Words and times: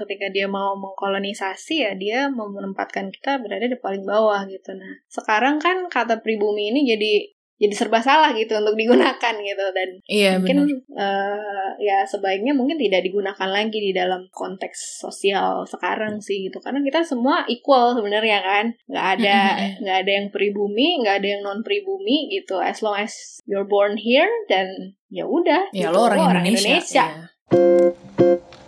ketika 0.00 0.32
dia 0.32 0.48
mau 0.48 0.74
mengkolonisasi 0.78 1.74
ya 1.84 1.92
dia 1.94 2.26
menempatkan 2.32 3.12
kita 3.12 3.40
berada 3.40 3.68
di 3.68 3.76
paling 3.76 4.04
bawah 4.04 4.44
gitu. 4.48 4.72
Nah, 4.74 5.04
sekarang 5.06 5.60
kan 5.60 5.86
kata 5.92 6.24
pribumi 6.24 6.72
ini 6.72 6.88
jadi 6.88 7.12
jadi 7.60 7.74
serba 7.76 8.00
salah 8.00 8.32
gitu 8.32 8.56
untuk 8.56 8.72
digunakan 8.72 9.34
gitu 9.36 9.64
dan 9.76 9.88
iya, 10.08 10.40
mungkin 10.40 10.80
uh, 10.96 11.76
ya 11.76 12.08
sebaiknya 12.08 12.56
mungkin 12.56 12.80
tidak 12.80 13.04
digunakan 13.04 13.44
lagi 13.52 13.76
di 13.76 13.92
dalam 13.92 14.32
konteks 14.32 15.04
sosial 15.04 15.68
sekarang 15.68 16.24
sih 16.24 16.48
gitu 16.48 16.56
karena 16.64 16.80
kita 16.80 17.04
semua 17.04 17.44
equal 17.52 17.92
sebenarnya 17.92 18.40
kan 18.40 18.66
nggak 18.88 19.06
ada 19.20 19.38
nggak 19.76 19.96
ada 20.00 20.10
yang 20.24 20.26
pribumi 20.32 21.04
nggak 21.04 21.20
ada 21.20 21.28
yang 21.36 21.42
non 21.44 21.60
pribumi 21.60 22.32
gitu 22.32 22.56
as 22.56 22.80
long 22.80 22.96
as 22.96 23.44
you're 23.44 23.68
born 23.68 24.00
here 24.00 24.32
dan 24.48 24.96
ya 25.12 25.28
udah 25.28 25.68
ya 25.76 25.92
gitu. 25.92 26.00
lo 26.00 26.08
orang, 26.08 26.40
orang 26.40 26.44
Indonesia, 26.48 26.80
Indonesia. 26.80 27.04
Ya. 27.04 28.58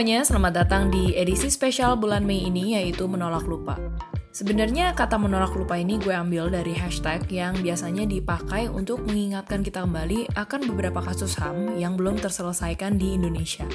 Semuanya, 0.00 0.24
selamat 0.24 0.52
datang 0.64 0.88
di 0.88 1.12
edisi 1.12 1.52
spesial 1.52 1.92
bulan 1.92 2.24
Mei 2.24 2.48
ini 2.48 2.72
yaitu 2.72 3.04
Menolak 3.04 3.44
Lupa. 3.44 3.76
Sebenarnya 4.32 4.96
kata 4.96 5.20
menolak 5.20 5.52
lupa 5.52 5.76
ini 5.76 6.00
gue 6.00 6.16
ambil 6.16 6.48
dari 6.48 6.72
hashtag 6.72 7.28
yang 7.28 7.52
biasanya 7.60 8.08
dipakai 8.08 8.72
untuk 8.72 9.04
mengingatkan 9.04 9.60
kita 9.60 9.84
kembali 9.84 10.24
akan 10.40 10.72
beberapa 10.72 11.04
kasus 11.04 11.36
HAM 11.36 11.76
yang 11.76 12.00
belum 12.00 12.16
terselesaikan 12.16 12.96
di 12.96 13.12
Indonesia. 13.12 13.68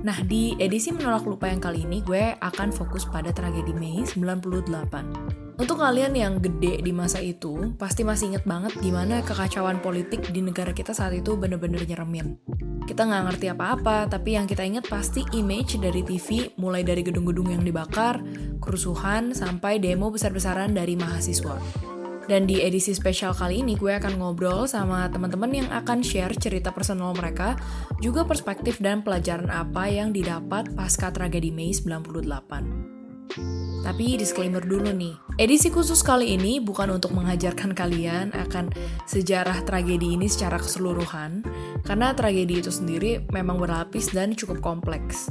Nah, 0.00 0.16
di 0.24 0.56
edisi 0.56 0.96
menolak 0.96 1.28
lupa 1.28 1.52
yang 1.52 1.60
kali 1.60 1.84
ini 1.84 2.00
gue 2.00 2.40
akan 2.40 2.72
fokus 2.72 3.04
pada 3.04 3.28
tragedi 3.36 3.76
Mei 3.76 4.00
98. 4.00 5.60
Untuk 5.60 5.76
kalian 5.76 6.16
yang 6.16 6.40
gede 6.40 6.80
di 6.80 6.92
masa 6.96 7.20
itu, 7.20 7.76
pasti 7.76 8.00
masih 8.00 8.32
inget 8.32 8.48
banget 8.48 8.72
gimana 8.80 9.20
kekacauan 9.20 9.84
politik 9.84 10.24
di 10.32 10.40
negara 10.40 10.72
kita 10.72 10.96
saat 10.96 11.12
itu 11.12 11.36
bener-bener 11.36 11.84
nyeremin. 11.84 12.40
Kita 12.86 13.02
nggak 13.02 13.24
ngerti 13.26 13.46
apa-apa, 13.50 14.06
tapi 14.06 14.38
yang 14.38 14.46
kita 14.46 14.62
ingat 14.62 14.86
pasti 14.86 15.26
image 15.34 15.82
dari 15.82 16.06
TV, 16.06 16.54
mulai 16.54 16.86
dari 16.86 17.02
gedung-gedung 17.02 17.50
yang 17.50 17.66
dibakar, 17.66 18.22
kerusuhan, 18.62 19.34
sampai 19.34 19.82
demo 19.82 20.08
besar-besaran 20.14 20.70
dari 20.70 20.94
mahasiswa. 20.94 21.58
Dan 22.30 22.46
di 22.46 22.62
edisi 22.62 22.94
spesial 22.94 23.34
kali 23.34 23.62
ini 23.62 23.78
gue 23.78 23.90
akan 23.90 24.18
ngobrol 24.18 24.66
sama 24.66 25.06
teman-teman 25.10 25.66
yang 25.66 25.68
akan 25.70 26.02
share 26.02 26.34
cerita 26.34 26.70
personal 26.70 27.14
mereka, 27.14 27.58
juga 27.98 28.22
perspektif 28.22 28.78
dan 28.78 29.02
pelajaran 29.02 29.50
apa 29.50 29.90
yang 29.90 30.14
didapat 30.14 30.70
pasca 30.74 31.10
tragedi 31.10 31.50
Mei 31.50 31.74
98. 31.74 32.95
Tapi 33.84 34.18
disclaimer 34.18 34.64
dulu 34.64 34.90
nih, 34.90 35.14
edisi 35.38 35.70
khusus 35.70 36.02
kali 36.02 36.34
ini 36.34 36.58
bukan 36.58 36.96
untuk 36.96 37.14
mengajarkan 37.14 37.76
kalian 37.76 38.34
akan 38.34 38.72
sejarah 39.06 39.62
tragedi 39.62 40.16
ini 40.18 40.26
secara 40.26 40.58
keseluruhan, 40.58 41.46
karena 41.86 42.16
tragedi 42.16 42.64
itu 42.64 42.72
sendiri 42.72 43.22
memang 43.30 43.62
berlapis 43.62 44.10
dan 44.10 44.34
cukup 44.34 44.58
kompleks. 44.64 45.30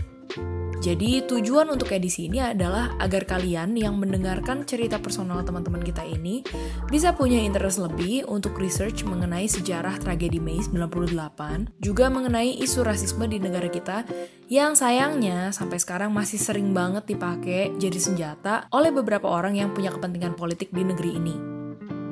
Jadi 0.83 1.23
tujuan 1.23 1.71
untuk 1.71 1.91
edisi 1.95 2.27
ini 2.27 2.43
adalah 2.43 2.99
agar 2.99 3.23
kalian 3.23 3.75
yang 3.79 3.95
mendengarkan 3.95 4.67
cerita 4.67 4.99
personal 4.99 5.41
teman-teman 5.41 5.79
kita 5.79 6.03
ini 6.03 6.43
bisa 6.91 7.15
punya 7.15 7.39
interest 7.39 7.79
lebih 7.79 8.27
untuk 8.27 8.59
research 8.59 9.07
mengenai 9.07 9.47
sejarah 9.47 9.95
tragedi 10.01 10.37
Mei 10.43 10.59
98, 10.59 11.79
juga 11.79 12.11
mengenai 12.11 12.59
isu 12.59 12.83
rasisme 12.83 13.25
di 13.29 13.39
negara 13.39 13.71
kita 13.71 14.03
yang 14.51 14.77
sayangnya 14.77 15.49
sampai 15.55 15.79
sekarang 15.81 16.11
masih 16.11 16.37
sering 16.37 16.75
banget 16.75 17.07
dipakai 17.07 17.73
jadi 17.79 17.99
senjata 17.99 18.67
oleh 18.69 18.93
beberapa 18.93 19.25
orang 19.31 19.57
yang 19.57 19.73
punya 19.73 19.89
kepentingan 19.95 20.37
politik 20.37 20.69
di 20.69 20.83
negeri 20.83 21.11
ini. 21.17 21.35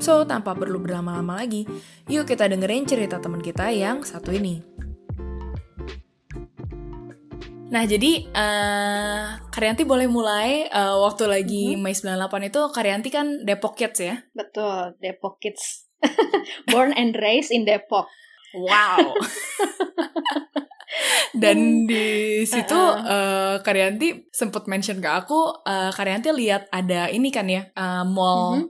So, 0.02 0.25
tanpa 0.28 0.52
perlu 0.58 0.84
berlama-lama 0.84 1.39
lagi, 1.39 1.64
yuk 2.11 2.28
kita 2.28 2.50
dengerin 2.50 2.84
cerita 2.84 3.23
teman 3.23 3.39
kita 3.39 3.72
yang 3.72 4.03
satu 4.03 4.36
ini. 4.36 4.59
Nah, 7.73 7.89
jadi 7.89 8.29
uh, 8.29 9.50
Karyanti 9.50 9.81
boleh 9.81 10.06
mulai 10.06 10.69
uh, 10.69 11.01
waktu 11.01 11.25
lagi 11.25 11.73
mm 11.73 11.81
-hmm. 11.81 11.89
Mei 11.89 11.97
98 11.97 12.53
itu 12.53 12.61
Karyanti 12.69 13.09
kan 13.09 13.41
Depok 13.41 13.73
Kids 13.73 13.97
ya? 13.97 14.22
Betul, 14.38 14.94
Depok 15.01 15.41
Kids. 15.41 15.89
Born 16.69 16.94
and 16.94 17.17
raised 17.17 17.50
in 17.50 17.66
Depok. 17.66 18.06
Wow. 18.53 19.17
Dan 21.41 21.89
di 21.89 22.45
situ 22.45 22.78
uh, 22.78 22.94
uh, 23.01 23.56
Karyanti 23.66 24.29
sempat 24.29 24.69
mention 24.69 25.01
ke 25.01 25.09
aku, 25.09 25.66
uh, 25.66 25.89
Karyanti 25.89 26.29
lihat 26.29 26.69
ada 26.69 27.09
ini 27.09 27.33
kan 27.33 27.50
ya, 27.50 27.73
uh, 27.73 28.06
mall 28.06 28.53
mm 28.53 28.69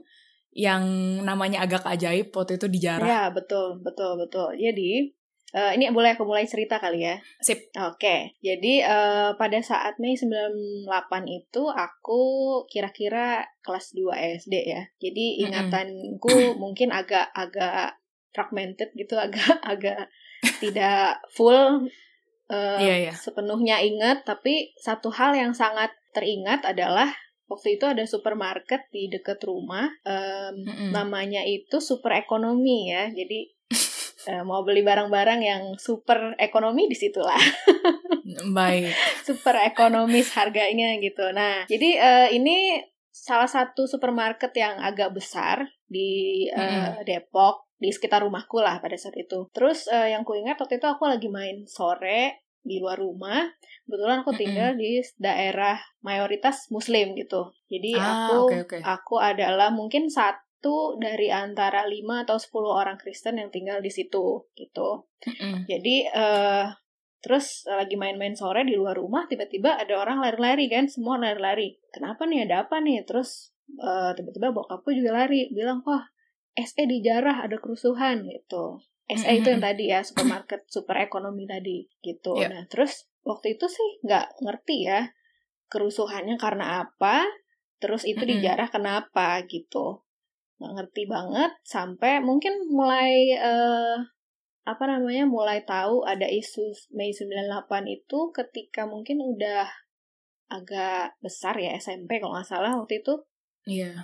yang 0.56 0.84
namanya 1.20 1.60
agak 1.60 1.84
ajaib 1.84 2.32
waktu 2.32 2.56
itu 2.56 2.72
di 2.72 2.80
Jarah. 2.80 3.04
Ya, 3.04 3.24
betul, 3.28 3.84
betul, 3.84 4.16
betul. 4.16 4.56
Jadi 4.56 5.12
Uh, 5.54 5.70
ini 5.78 5.86
boleh 5.94 6.18
aku 6.18 6.26
mulai 6.26 6.50
cerita 6.50 6.82
kali 6.82 7.06
ya. 7.06 7.22
Sip. 7.38 7.70
Oke. 7.78 7.94
Okay. 7.94 8.20
Jadi 8.42 8.82
uh, 8.82 9.38
pada 9.38 9.62
saat 9.62 10.02
Mei 10.02 10.18
98 10.18 10.90
itu 11.30 11.62
aku 11.70 12.22
kira-kira 12.66 13.46
kelas 13.62 13.94
2 13.94 14.42
SD 14.42 14.54
ya. 14.66 14.82
Jadi 14.98 15.46
ingatanku 15.46 16.26
mm 16.26 16.42
-hmm. 16.50 16.58
mungkin 16.58 16.90
agak 16.90 17.30
agak 17.30 18.02
fragmented 18.34 18.90
gitu, 18.98 19.14
agak 19.30 19.62
agak 19.62 20.10
tidak 20.58 21.22
full 21.30 21.86
uh, 22.50 22.78
yeah, 22.82 23.08
yeah. 23.08 23.14
sepenuhnya 23.14 23.78
ingat, 23.78 24.26
tapi 24.26 24.74
satu 24.82 25.14
hal 25.14 25.38
yang 25.38 25.54
sangat 25.54 25.94
teringat 26.10 26.66
adalah 26.66 27.14
waktu 27.46 27.78
itu 27.78 27.86
ada 27.86 28.02
supermarket 28.08 28.88
di 28.90 29.06
dekat 29.06 29.38
rumah 29.44 29.86
um, 30.02 30.64
mm 30.64 30.64
-hmm. 30.64 30.90
namanya 30.96 31.44
itu 31.44 31.76
super 31.76 32.16
ekonomi 32.16 32.88
ya 32.88 33.12
jadi 33.12 33.53
mau 34.46 34.64
beli 34.64 34.80
barang-barang 34.80 35.40
yang 35.40 35.62
super 35.76 36.32
ekonomi 36.40 36.88
di 36.88 36.96
situlah. 36.96 37.40
Baik. 38.56 38.92
super 39.28 39.56
ekonomis 39.60 40.32
harganya 40.34 40.96
gitu. 40.98 41.28
Nah, 41.30 41.68
jadi 41.68 41.90
uh, 42.00 42.28
ini 42.32 42.80
salah 43.14 43.46
satu 43.46 43.86
supermarket 43.86 44.50
yang 44.58 44.80
agak 44.82 45.14
besar 45.14 45.70
di 45.86 46.44
uh, 46.50 46.98
mm. 46.98 47.06
Depok 47.06 47.70
di 47.78 47.92
sekitar 47.92 48.24
rumahku 48.26 48.58
lah 48.58 48.82
pada 48.82 48.98
saat 48.98 49.14
itu. 49.14 49.46
Terus 49.54 49.86
uh, 49.92 50.08
yang 50.08 50.26
ku 50.26 50.34
ingat 50.34 50.58
waktu 50.58 50.82
itu 50.82 50.88
aku 50.88 51.06
lagi 51.06 51.28
main 51.30 51.68
sore 51.68 52.48
di 52.64 52.80
luar 52.80 52.98
rumah. 52.98 53.44
Kebetulan 53.84 54.24
aku 54.24 54.32
tinggal 54.34 54.74
mm 54.74 54.76
-hmm. 54.80 54.82
di 54.82 54.92
daerah 55.20 55.76
mayoritas 56.00 56.72
muslim 56.72 57.12
gitu. 57.14 57.52
Jadi 57.68 57.92
ah, 58.00 58.26
aku 58.26 58.36
okay, 58.48 58.60
okay. 58.64 58.80
aku 58.80 59.20
adalah 59.20 59.68
mungkin 59.68 60.08
saat 60.08 60.40
itu 60.64 60.96
dari 60.96 61.28
antara 61.28 61.84
5 61.84 62.24
atau 62.24 62.40
10 62.40 62.64
orang 62.64 62.96
Kristen 62.96 63.36
yang 63.36 63.52
tinggal 63.52 63.84
di 63.84 63.92
situ 63.92 64.48
gitu. 64.56 65.04
Mm. 65.28 65.68
Jadi 65.68 66.08
uh, 66.08 66.72
terus 67.20 67.68
lagi 67.68 68.00
main-main 68.00 68.32
sore 68.32 68.64
di 68.64 68.72
luar 68.72 68.96
rumah 68.96 69.28
tiba-tiba 69.28 69.76
ada 69.76 70.00
orang 70.00 70.24
lari-lari 70.24 70.72
kan, 70.72 70.88
semua 70.88 71.20
lari-lari. 71.20 71.76
Kenapa 71.92 72.24
nih 72.24 72.48
ada 72.48 72.64
apa 72.64 72.80
nih? 72.80 73.04
Terus 73.04 73.52
uh, 73.76 74.16
tiba-tiba 74.16 74.56
bokapku 74.56 74.88
juga 74.96 75.12
lari, 75.12 75.52
bilang, 75.52 75.84
"Wah, 75.84 76.08
SE 76.56 76.88
di 76.88 77.04
Jarah 77.04 77.44
ada 77.44 77.60
kerusuhan." 77.60 78.24
gitu. 78.24 78.80
SE 79.04 79.28
itu 79.36 79.52
yang 79.52 79.60
tadi 79.60 79.92
ya, 79.92 80.00
supermarket 80.00 80.64
super 80.72 80.96
ekonomi 80.96 81.44
tadi 81.44 81.84
gitu. 82.00 82.40
Yeah. 82.40 82.56
Nah, 82.56 82.64
terus 82.72 83.04
waktu 83.20 83.60
itu 83.60 83.68
sih 83.68 84.00
nggak 84.00 84.40
ngerti 84.40 84.88
ya 84.88 85.12
kerusuhannya 85.68 86.40
karena 86.40 86.88
apa, 86.88 87.20
terus 87.84 88.08
itu 88.08 88.24
di 88.24 88.40
Jarah 88.40 88.72
kenapa 88.72 89.44
gitu 89.44 90.04
nggak 90.58 90.72
ngerti 90.80 91.02
banget 91.10 91.52
sampai 91.66 92.22
mungkin 92.22 92.54
mulai 92.70 93.34
uh, 93.34 93.98
apa 94.64 94.84
namanya 94.88 95.28
mulai 95.28 95.60
tahu 95.66 96.06
ada 96.08 96.24
isu 96.24 96.72
Mei 96.96 97.12
98 97.12 97.68
itu 97.90 98.18
ketika 98.32 98.88
mungkin 98.88 99.20
udah 99.20 99.68
agak 100.48 101.18
besar 101.20 101.58
ya 101.60 101.76
SMP 101.76 102.22
kalau 102.22 102.38
nggak 102.38 102.48
salah 102.48 102.72
waktu 102.72 103.04
itu 103.04 103.14
iya 103.68 103.92
yeah. 103.92 103.98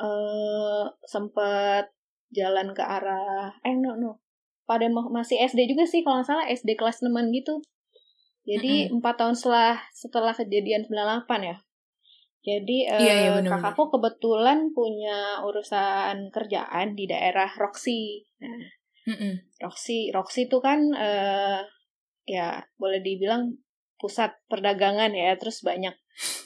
uh, 0.00 0.90
sempet 1.06 1.92
jalan 2.32 2.72
ke 2.72 2.82
arah 2.82 3.52
eh 3.62 3.76
no 3.76 3.94
no 3.94 4.18
pada 4.64 4.88
masih 4.88 5.38
SD 5.44 5.68
juga 5.68 5.84
sih 5.84 6.00
kalau 6.00 6.22
nggak 6.22 6.28
salah 6.32 6.46
SD 6.48 6.74
kelas 6.74 7.04
6 7.04 7.12
gitu 7.36 7.60
jadi 8.42 8.90
empat 8.90 8.98
mm 8.98 8.98
-hmm. 8.98 9.18
tahun 9.20 9.34
setelah 9.38 9.74
setelah 9.94 10.34
kejadian 10.34 10.82
98 10.88 11.28
ya 11.46 11.56
jadi 12.42 12.78
iya, 12.90 12.98
iya, 12.98 13.30
uh, 13.30 13.38
bener 13.38 13.54
-bener. 13.54 13.62
kakakku 13.62 13.94
kebetulan 13.94 14.74
punya 14.74 15.38
urusan 15.46 16.34
kerjaan 16.34 16.98
di 16.98 17.06
daerah 17.06 17.46
Roxy. 17.54 18.26
Nah, 18.42 18.66
mm 19.06 19.14
-mm. 19.14 19.34
Roxy, 19.62 20.10
Roxy 20.10 20.50
itu 20.50 20.58
kan 20.58 20.90
uh, 20.90 21.62
ya 22.26 22.66
boleh 22.74 22.98
dibilang 22.98 23.54
pusat 23.94 24.34
perdagangan 24.50 25.14
ya. 25.14 25.38
Terus 25.38 25.62
banyak 25.62 25.94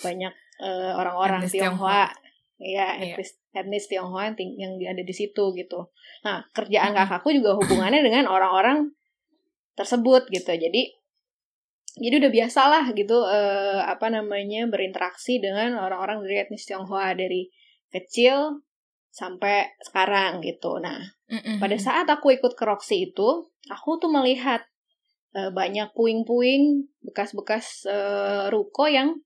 banyak 0.05 0.35
uh, 0.61 1.01
orang-orang 1.01 1.49
Tionghoa, 1.49 2.13
ya 2.61 3.01
iya. 3.01 3.17
etnis, 3.17 3.41
etnis 3.57 3.89
Tionghoa 3.89 4.37
yang, 4.37 4.77
yang 4.77 4.93
ada 4.93 5.01
di 5.01 5.15
situ 5.17 5.57
gitu. 5.57 5.89
Nah 6.29 6.45
kerjaan 6.53 6.93
mm 6.93 7.01
-hmm. 7.01 7.09
kakakku 7.09 7.33
juga 7.33 7.57
hubungannya 7.57 8.05
dengan 8.05 8.29
orang-orang 8.29 8.93
tersebut 9.73 10.29
gitu. 10.29 10.53
Jadi 10.53 10.93
jadi 11.97 12.15
udah 12.21 12.33
biasa 12.33 12.61
lah 12.69 12.85
gitu 12.93 13.25
uh, 13.25 13.81
apa 13.89 14.13
namanya 14.13 14.69
berinteraksi 14.69 15.41
dengan 15.41 15.81
orang-orang 15.81 16.21
dari 16.29 16.37
etnis 16.45 16.69
Tionghoa 16.69 17.17
dari 17.17 17.49
kecil 17.89 18.61
sampai 19.09 19.73
sekarang 19.81 20.45
gitu. 20.45 20.77
Nah, 20.77 21.01
mm-hmm. 21.33 21.57
pada 21.57 21.77
saat 21.81 22.05
aku 22.13 22.37
ikut 22.37 22.53
ke 22.53 22.65
Roxy 22.69 23.09
itu, 23.09 23.49
aku 23.73 23.97
tuh 23.97 24.13
melihat 24.13 24.61
uh, 25.33 25.49
banyak 25.49 25.89
puing-puing 25.97 26.85
bekas-bekas 27.01 27.89
uh, 27.89 28.53
ruko 28.53 28.85
yang 28.93 29.17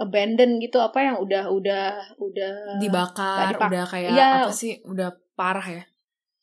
abandon 0.00 0.56
gitu 0.60 0.80
apa 0.80 1.04
yang 1.04 1.16
udah 1.20 1.52
udah 1.52 2.16
udah 2.20 2.80
dibakar, 2.80 3.56
udah 3.56 3.84
kayak 3.88 4.12
ya, 4.16 4.48
apa 4.48 4.56
sih? 4.56 4.80
Udah 4.88 5.12
parah 5.36 5.68
ya. 5.68 5.84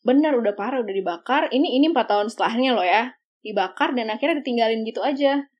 Bener, 0.06 0.38
udah 0.38 0.54
parah, 0.54 0.86
udah 0.86 0.94
dibakar. 0.94 1.50
Ini 1.50 1.82
ini 1.82 1.90
empat 1.90 2.14
tahun 2.14 2.30
setelahnya 2.30 2.78
loh 2.78 2.86
ya. 2.86 3.10
Dibakar 3.42 3.98
dan 3.98 4.14
akhirnya 4.14 4.38
ditinggalin 4.38 4.86
gitu 4.86 5.02
aja. 5.02 5.50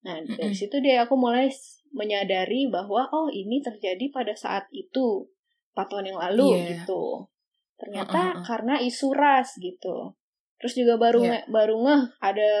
Nah, 0.00 0.16
dari 0.24 0.56
situ 0.56 0.80
dia 0.80 1.04
aku 1.04 1.12
mulai 1.12 1.52
menyadari 1.92 2.70
bahwa 2.70 3.10
oh 3.10 3.28
ini 3.28 3.58
terjadi 3.60 4.08
pada 4.14 4.32
saat 4.32 4.64
itu 4.70 5.26
empat 5.74 5.86
tahun 5.90 6.14
yang 6.14 6.18
lalu 6.18 6.48
yeah. 6.58 6.66
gitu 6.78 7.26
ternyata 7.80 8.20
uh, 8.20 8.26
uh, 8.30 8.38
uh. 8.42 8.44
karena 8.46 8.74
isu 8.78 9.10
ras 9.14 9.58
gitu 9.58 10.14
terus 10.60 10.74
juga 10.76 11.00
baru 11.00 11.24
yeah. 11.24 11.42
nge, 11.46 11.50
baru 11.50 11.76
ngeh 11.82 12.02
ada 12.20 12.52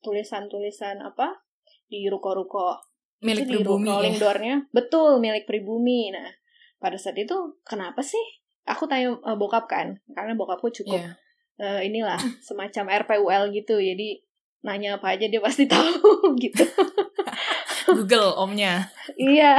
tulisan-tulisan 0.00 1.02
apa 1.02 1.42
di 1.88 2.06
ruko-ruko 2.06 2.78
milik 3.24 3.50
itu 3.50 3.60
pribumi 3.60 3.90
di 3.90 4.10
ya? 4.14 4.20
doornya 4.20 4.56
betul 4.70 5.18
milik 5.18 5.44
pribumi 5.44 6.14
nah 6.14 6.28
pada 6.78 6.94
saat 6.94 7.18
itu 7.18 7.34
kenapa 7.66 7.98
sih 8.00 8.22
aku 8.62 8.86
tanya 8.86 9.18
uh, 9.26 9.34
bokap 9.34 9.66
kan 9.66 9.98
karena 10.14 10.38
bokapku 10.38 10.70
cukup 10.70 11.02
yeah. 11.02 11.12
Iya. 11.58 11.66
uh, 11.66 11.80
inilah 11.82 12.20
semacam 12.46 12.94
RPUL 13.04 13.50
gitu 13.52 13.82
jadi 13.82 14.22
nanya 14.66 14.98
apa 14.98 15.14
aja 15.14 15.30
dia 15.30 15.38
pasti 15.38 15.64
tahu 15.72 16.34
gitu 16.38 16.64
Google 17.88 18.36
omnya. 18.36 18.84
iya. 19.16 19.56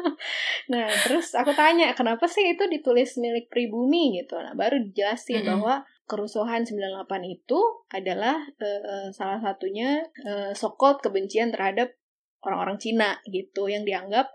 nah, 0.72 0.84
terus 1.08 1.32
aku 1.32 1.48
tanya, 1.56 1.96
kenapa 1.96 2.28
sih 2.28 2.52
itu 2.52 2.68
ditulis 2.68 3.16
milik 3.16 3.48
pribumi 3.48 4.20
gitu. 4.20 4.36
Nah, 4.36 4.52
baru 4.52 4.84
dijelasin 4.84 5.40
mm 5.40 5.44
-hmm. 5.44 5.48
bahwa 5.56 5.74
kerusuhan 6.04 6.68
98 6.68 7.08
itu 7.24 7.60
adalah 7.88 8.36
uh, 8.60 9.08
salah 9.16 9.40
satunya 9.40 10.04
uh, 10.28 10.52
sokot 10.52 11.00
kebencian 11.00 11.48
terhadap 11.48 11.96
orang-orang 12.44 12.76
Cina 12.76 13.16
gitu 13.32 13.72
yang 13.72 13.88
dianggap 13.88 14.28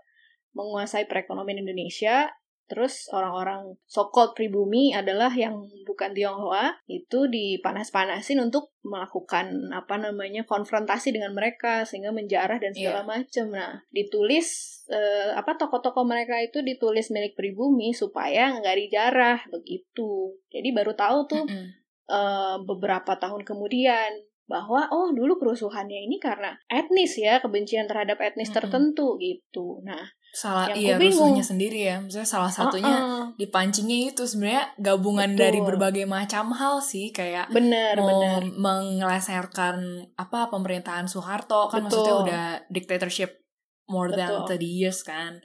menguasai 0.50 1.06
perekonomian 1.06 1.62
Indonesia 1.62 2.26
Terus 2.70 3.10
orang-orang 3.10 3.74
sokol 3.90 4.30
pribumi 4.30 4.94
adalah 4.94 5.34
yang 5.34 5.66
bukan 5.82 6.14
Tionghoa 6.14 6.78
itu 6.86 7.26
dipanas-panasin 7.26 8.38
untuk 8.38 8.70
melakukan 8.86 9.74
apa 9.74 9.98
namanya 9.98 10.46
konfrontasi 10.46 11.10
dengan 11.10 11.34
mereka 11.34 11.82
sehingga 11.82 12.14
menjarah 12.14 12.62
dan 12.62 12.70
segala 12.70 13.02
yeah. 13.02 13.10
macam. 13.10 13.46
Nah, 13.50 13.82
ditulis 13.90 14.46
eh, 14.86 15.34
apa 15.34 15.58
toko-toko 15.58 16.06
mereka 16.06 16.38
itu 16.38 16.62
ditulis 16.62 17.10
milik 17.10 17.34
pribumi 17.34 17.90
supaya 17.90 18.54
nggak 18.54 18.76
dijarah 18.86 19.38
begitu. 19.50 20.38
Jadi 20.54 20.70
baru 20.70 20.94
tahu 20.94 21.18
tuh 21.26 21.42
mm 21.42 21.50
-hmm. 21.50 21.66
eh, 22.06 22.56
beberapa 22.62 23.18
tahun 23.18 23.42
kemudian 23.42 24.30
bahwa 24.46 24.86
oh 24.94 25.10
dulu 25.14 25.38
kerusuhannya 25.38 26.10
ini 26.10 26.18
karena 26.18 26.54
etnis 26.66 27.14
ya 27.18 27.38
kebencian 27.42 27.86
terhadap 27.90 28.18
etnis 28.18 28.50
mm 28.50 28.54
-hmm. 28.54 28.58
tertentu 28.62 29.18
gitu. 29.18 29.82
Nah 29.82 30.06
salah 30.30 30.70
iya 30.78 30.94
rusuhnya 30.94 31.42
sendiri 31.42 31.90
ya 31.90 31.98
misalnya 31.98 32.30
salah 32.30 32.52
satunya 32.54 32.86
uh 32.86 33.02
-uh. 33.02 33.24
dipancingnya 33.34 34.14
itu 34.14 34.22
sebenarnya 34.22 34.70
gabungan 34.78 35.34
Betul. 35.34 35.42
dari 35.42 35.58
berbagai 35.58 36.06
macam 36.06 36.54
hal 36.54 36.78
sih 36.78 37.10
kayak 37.10 37.50
bener, 37.50 37.98
mau 37.98 38.38
bener. 38.38 38.46
mengeleserkan 38.54 40.06
apa 40.14 40.46
pemerintahan 40.54 41.10
Soeharto 41.10 41.66
kan 41.66 41.82
Betul. 41.82 41.90
maksudnya 41.90 42.14
udah 42.22 42.44
dictatorship 42.70 43.42
more 43.90 44.14
Betul. 44.14 44.46
than 44.46 44.62
30 44.62 44.70
years 44.70 45.02
kan 45.02 45.42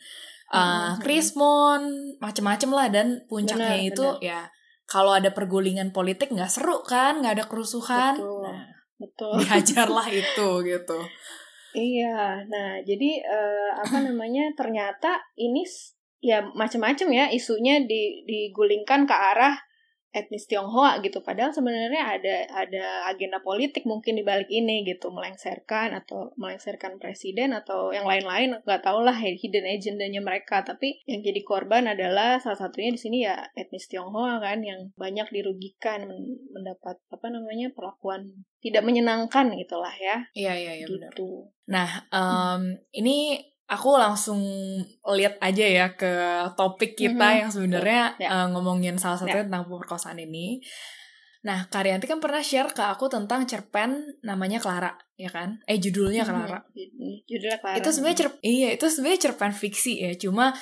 uh, 0.54 0.94
Krismon 1.02 2.14
macem-macem 2.22 2.70
lah 2.70 2.88
dan 2.94 3.26
puncaknya 3.26 3.82
bener, 3.82 3.90
itu 3.90 4.06
bener. 4.06 4.22
ya 4.22 4.42
kalau 4.86 5.18
ada 5.18 5.34
pergulingan 5.34 5.90
politik 5.90 6.30
nggak 6.30 6.54
seru 6.54 6.86
kan 6.86 7.26
nggak 7.26 7.42
ada 7.42 7.46
kerusuhan 7.50 8.22
Betul. 8.22 8.46
Nah, 8.46 8.62
Betul. 9.02 9.34
dihajarlah 9.42 10.08
itu 10.14 10.50
gitu 10.62 11.00
Iya, 11.76 12.40
nah 12.48 12.80
jadi 12.88 13.20
uh, 13.28 13.72
apa 13.84 14.00
namanya 14.00 14.48
ternyata 14.56 15.20
ini 15.36 15.68
ya 16.24 16.40
macam-macam 16.56 17.08
ya 17.12 17.26
isunya 17.28 17.84
di, 17.84 18.24
digulingkan 18.24 19.04
ke 19.04 19.12
arah 19.12 19.60
etnis 20.16 20.48
Tionghoa 20.48 21.04
gitu. 21.04 21.20
Padahal 21.20 21.52
sebenarnya 21.52 22.16
ada 22.16 22.36
ada 22.56 22.86
agenda 23.12 23.44
politik 23.44 23.84
mungkin 23.84 24.16
di 24.16 24.24
balik 24.24 24.48
ini 24.48 24.88
gitu, 24.88 25.12
melengsarkan 25.12 25.92
atau 25.92 26.32
melengsarkan 26.40 26.96
presiden 27.04 27.52
atau 27.52 27.92
yang 27.92 28.08
lain-lain 28.08 28.64
nggak 28.64 28.82
tahu 28.82 29.04
lah 29.04 29.20
hidden 29.20 29.68
agendanya 29.68 30.24
mereka. 30.24 30.64
Tapi 30.64 31.04
yang 31.04 31.20
jadi 31.20 31.44
korban 31.44 31.92
adalah 31.92 32.40
salah 32.40 32.56
satunya 32.56 32.96
di 32.96 33.00
sini 33.00 33.28
ya 33.28 33.44
etnis 33.60 33.92
Tionghoa 33.92 34.40
kan 34.40 34.64
yang 34.64 34.96
banyak 34.96 35.28
dirugikan 35.36 36.08
mendapat 36.56 36.96
apa 37.12 37.28
namanya 37.28 37.76
perlakuan 37.76 38.48
tidak 38.64 38.88
menyenangkan 38.88 39.52
gitulah 39.60 39.94
ya. 40.00 40.24
Iya 40.32 40.54
iya 40.56 40.74
iya 40.80 40.88
gitu. 40.88 40.96
benar. 40.96 41.14
Nah 41.68 41.90
um, 42.16 42.80
ini 42.96 43.44
aku 43.66 43.98
langsung 43.98 44.42
lihat 45.18 45.42
aja 45.42 45.66
ya 45.66 45.88
ke 45.98 46.14
topik 46.54 46.94
kita 46.94 47.18
mm 47.18 47.32
-hmm. 47.34 47.42
yang 47.42 47.50
sebenarnya 47.50 48.04
yeah. 48.22 48.30
Ya. 48.30 48.46
uh, 48.46 48.48
ngomongin 48.54 48.96
salah 49.02 49.18
satunya 49.18 49.42
yeah. 49.42 49.48
tentang 49.50 49.66
pemerkosaan 49.66 50.22
ini. 50.22 50.62
Nah, 51.46 51.70
Karyanti 51.70 52.10
kan 52.10 52.18
pernah 52.18 52.42
share 52.42 52.74
ke 52.74 52.82
aku 52.82 53.06
tentang 53.06 53.46
cerpen 53.46 54.18
namanya 54.26 54.58
Clara, 54.58 54.98
ya 55.14 55.30
kan? 55.30 55.62
Eh 55.70 55.78
judulnya 55.78 56.26
Clara. 56.26 56.66
Judulnya 57.30 57.62
Clara. 57.62 57.78
Itu 57.78 57.94
sebenarnya 57.94 58.18
cerpen 58.26 58.40
iya, 58.42 58.70
itu 58.74 58.86
sebenarnya 58.90 59.22
cerpen 59.30 59.54
fiksi 59.54 59.94
ya. 60.02 60.12
Cuma 60.18 60.58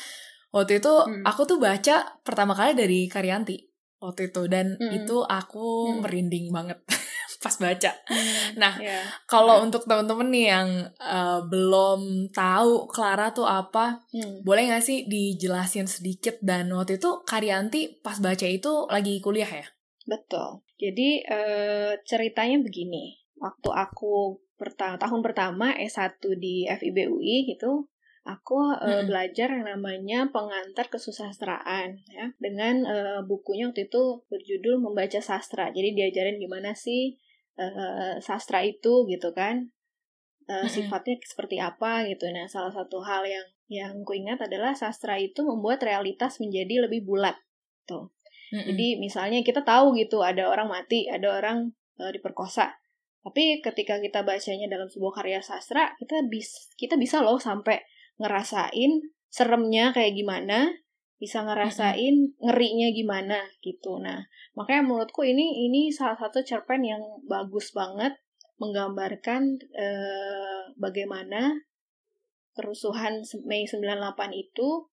waktu 0.51 0.83
itu 0.83 0.91
hmm. 0.91 1.23
aku 1.23 1.47
tuh 1.47 1.55
baca 1.55 2.19
pertama 2.27 2.51
kali 2.51 2.75
dari 2.75 3.07
Karyanti 3.07 3.63
waktu 4.03 4.27
itu 4.35 4.51
dan 4.51 4.75
hmm. 4.75 4.91
itu 5.03 5.23
aku 5.23 5.87
hmm. 5.87 5.99
merinding 6.03 6.51
banget. 6.51 6.83
pas 7.43 7.55
baca. 7.59 7.91
Hmm, 8.07 8.55
nah, 8.55 8.73
yeah. 8.79 9.03
kalau 9.27 9.59
yeah. 9.59 9.65
untuk 9.67 9.83
temen-temen 9.83 10.31
nih 10.31 10.47
yang 10.55 10.69
uh, 11.03 11.43
belum 11.43 12.31
tahu 12.31 12.87
Clara 12.87 13.35
tuh 13.35 13.43
apa, 13.43 14.07
hmm. 14.15 14.47
boleh 14.47 14.71
nggak 14.71 14.83
sih 14.83 15.03
dijelasin 15.11 15.85
sedikit? 15.91 16.39
Dan 16.39 16.71
waktu 16.71 16.95
itu 16.95 17.21
Karyanti 17.27 17.99
pas 17.99 18.23
baca 18.23 18.47
itu 18.47 18.87
lagi 18.87 19.19
kuliah 19.19 19.51
ya? 19.51 19.67
Betul. 20.07 20.63
Jadi 20.79 21.27
uh, 21.27 21.99
ceritanya 22.07 22.63
begini. 22.63 23.19
Waktu 23.35 23.69
aku 23.75 24.39
pertama 24.55 24.95
tahun 24.95 25.19
pertama 25.19 25.75
S1 25.75 26.23
di 26.39 26.63
FIB 26.71 27.11
UI 27.11 27.43
gitu, 27.51 27.91
aku 28.23 28.71
uh, 28.71 29.03
hmm. 29.03 29.07
belajar 29.11 29.51
yang 29.51 29.67
namanya 29.67 30.31
pengantar 30.31 30.87
kesusastraan 30.87 31.99
ya 32.07 32.31
dengan 32.39 32.87
uh, 32.87 33.19
bukunya 33.27 33.67
waktu 33.67 33.91
itu 33.91 34.23
berjudul 34.31 34.79
membaca 34.79 35.19
sastra 35.19 35.75
jadi 35.75 35.91
diajarin 35.91 36.39
gimana 36.39 36.71
sih 36.71 37.19
uh, 37.59 38.17
sastra 38.19 38.61
itu 38.65 39.05
gitu 39.09 39.31
kan. 39.33 39.69
Uh, 40.43 40.67
sifatnya 40.67 41.15
seperti 41.23 41.57
apa 41.63 42.03
gitu. 42.07 42.27
Nah 42.31 42.51
salah 42.51 42.71
satu 42.71 42.99
hal 42.99 43.23
yang 43.23 43.47
yang 43.71 43.93
ku 44.03 44.11
ingat 44.11 44.43
adalah 44.43 44.75
sastra 44.75 45.15
itu 45.15 45.39
membuat 45.41 45.81
realitas 45.81 46.37
menjadi 46.43 46.87
lebih 46.87 47.07
bulat 47.07 47.39
tuh. 47.87 48.11
Mm-hmm. 48.53 48.69
jadi 48.69 48.87
misalnya 49.01 49.39
kita 49.41 49.65
tahu 49.65 49.97
gitu 49.97 50.21
ada 50.21 50.45
orang 50.45 50.69
mati 50.69 51.09
ada 51.09 51.41
orang 51.41 51.73
uh, 51.97 52.11
diperkosa. 52.13 52.69
Tapi 53.23 53.63
ketika 53.63 53.97
kita 54.03 54.21
bacanya 54.21 54.67
dalam 54.67 54.91
sebuah 54.91 55.23
karya 55.23 55.39
sastra 55.39 55.95
kita 55.97 56.27
bisa 56.27 56.69
kita 56.75 56.99
bisa 56.99 57.23
loh 57.23 57.39
sampai 57.39 57.81
ngerasain 58.21 59.01
seremnya 59.33 59.89
kayak 59.95 60.13
gimana 60.13 60.69
bisa 61.23 61.39
ngerasain 61.47 62.35
ngerinya 62.43 62.91
gimana 62.91 63.39
gitu. 63.63 63.95
Nah, 64.03 64.27
makanya 64.59 64.83
menurutku 64.83 65.23
ini 65.23 65.71
ini 65.71 65.87
salah 65.87 66.19
satu 66.19 66.43
cerpen 66.43 66.83
yang 66.83 66.99
bagus 67.23 67.71
banget 67.71 68.11
menggambarkan 68.59 69.55
eh, 69.71 70.67
bagaimana 70.75 71.55
kerusuhan 72.59 73.23
Mei 73.47 73.63
98 73.63 74.35
itu 74.35 74.91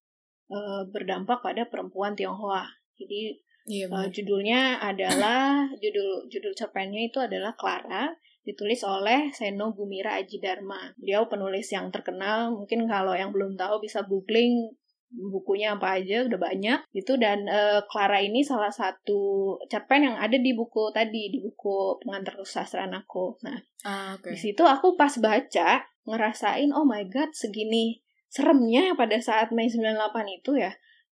eh, 0.55 0.87
berdampak 0.87 1.43
pada 1.43 1.67
perempuan 1.67 2.15
Tionghoa. 2.15 2.63
Jadi 2.95 3.35
iya, 3.67 3.91
eh, 3.91 4.09
judulnya 4.15 4.79
adalah 4.79 5.67
judul 5.83 6.31
judul 6.31 6.55
cerpennya 6.55 7.11
itu 7.11 7.19
adalah 7.19 7.59
Clara 7.59 8.07
ditulis 8.47 8.87
oleh 8.87 9.35
Seno 9.35 9.75
Gumira 9.75 10.15
Ajidarma. 10.15 10.95
Dia 10.95 11.27
penulis 11.27 11.67
yang 11.75 11.91
terkenal, 11.91 12.55
mungkin 12.55 12.87
kalau 12.87 13.19
yang 13.19 13.35
belum 13.35 13.59
tahu 13.59 13.83
bisa 13.83 14.07
googling 14.07 14.79
bukunya 15.11 15.75
apa 15.75 15.99
aja 15.99 16.23
udah 16.23 16.39
banyak 16.39 16.79
itu 16.95 17.19
dan 17.19 17.47
uh, 17.51 17.83
Clara 17.91 18.23
ini 18.23 18.47
salah 18.47 18.71
satu 18.71 19.55
cerpen 19.67 20.07
yang 20.07 20.17
ada 20.17 20.39
di 20.39 20.55
buku 20.55 20.95
tadi 20.95 21.35
di 21.35 21.43
buku 21.43 21.99
pengantar 22.03 22.39
kesusastraan 22.39 22.95
aku. 22.95 23.39
Nah 23.43 23.59
ah, 23.83 24.15
okay. 24.15 24.35
di 24.35 24.39
situ 24.39 24.63
aku 24.63 24.95
pas 24.95 25.11
baca 25.19 25.83
ngerasain 26.07 26.71
oh 26.71 26.87
my 26.87 27.07
god 27.11 27.35
segini 27.35 27.99
seremnya 28.31 28.95
pada 28.95 29.19
saat 29.19 29.51
Mei 29.51 29.67
98 29.67 30.39
itu 30.43 30.55
ya. 30.59 30.71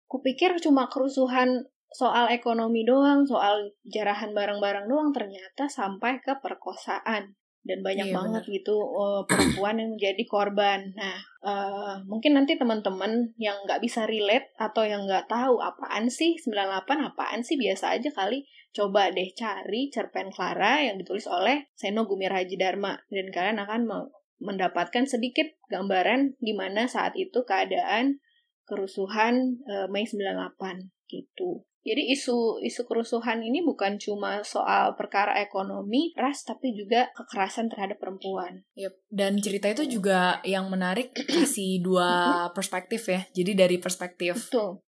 Kupikir 0.07 0.55
cuma 0.63 0.87
kerusuhan 0.87 1.67
soal 1.91 2.27
ekonomi 2.29 2.83
doang 2.83 3.23
soal 3.23 3.71
jarahan 3.87 4.35
barang-barang 4.35 4.91
doang 4.91 5.15
ternyata 5.15 5.71
sampai 5.71 6.19
ke 6.19 6.35
perkosaan 6.43 7.36
dan 7.67 7.83
banyak 7.83 8.09
Iya, 8.09 8.15
banget 8.15 8.43
gitu 8.47 8.79
uh, 8.79 9.21
perempuan 9.27 9.75
yang 9.75 9.99
menjadi 9.99 10.23
korban. 10.23 10.95
Nah, 10.95 11.19
uh, 11.43 11.99
mungkin 12.07 12.39
nanti 12.39 12.55
teman-teman 12.55 13.35
yang 13.35 13.59
nggak 13.67 13.83
bisa 13.83 14.07
relate 14.07 14.55
atau 14.55 14.87
yang 14.87 15.03
nggak 15.03 15.27
tahu 15.27 15.59
apaan 15.59 16.07
sih 16.07 16.39
98 16.39 16.87
apaan 17.13 17.43
sih 17.43 17.59
biasa 17.59 17.99
aja 17.99 18.09
kali 18.15 18.47
coba 18.71 19.11
deh 19.11 19.27
cari 19.35 19.91
cerpen 19.91 20.31
Clara 20.31 20.85
yang 20.85 20.95
ditulis 20.95 21.27
oleh 21.27 21.67
Seno 21.75 22.07
Gumir 22.07 22.31
Haji 22.31 22.55
Dharma 22.55 22.95
dan 23.11 23.27
kalian 23.35 23.59
akan 23.59 23.81
me- 23.83 24.11
mendapatkan 24.37 25.03
sedikit 25.09 25.49
gambaran 25.67 26.37
gimana 26.39 26.85
saat 26.85 27.17
itu 27.17 27.41
keadaan 27.43 28.21
kerusuhan 28.69 29.63
uh, 29.65 29.87
Mei 29.89 30.05
98 30.05 30.91
gitu. 31.09 31.65
Jadi 31.87 32.11
isu 32.11 32.59
isu 32.59 32.83
kerusuhan 32.83 33.39
ini 33.39 33.63
bukan 33.63 33.95
cuma 33.95 34.43
soal 34.43 34.99
perkara 34.99 35.39
ekonomi, 35.39 36.11
ras, 36.19 36.43
tapi 36.43 36.75
juga 36.75 37.07
kekerasan 37.15 37.71
terhadap 37.71 37.95
perempuan. 38.03 38.67
Yep. 38.75 38.93
Dan 39.07 39.39
cerita 39.39 39.71
itu 39.71 39.87
juga 39.87 40.43
yang 40.43 40.67
menarik 40.67 41.15
kasih 41.31 41.79
dua 41.79 42.51
perspektif 42.51 43.07
ya. 43.07 43.23
Jadi 43.31 43.55
dari 43.55 43.79
perspektif 43.79 44.51
Betul. 44.51 44.83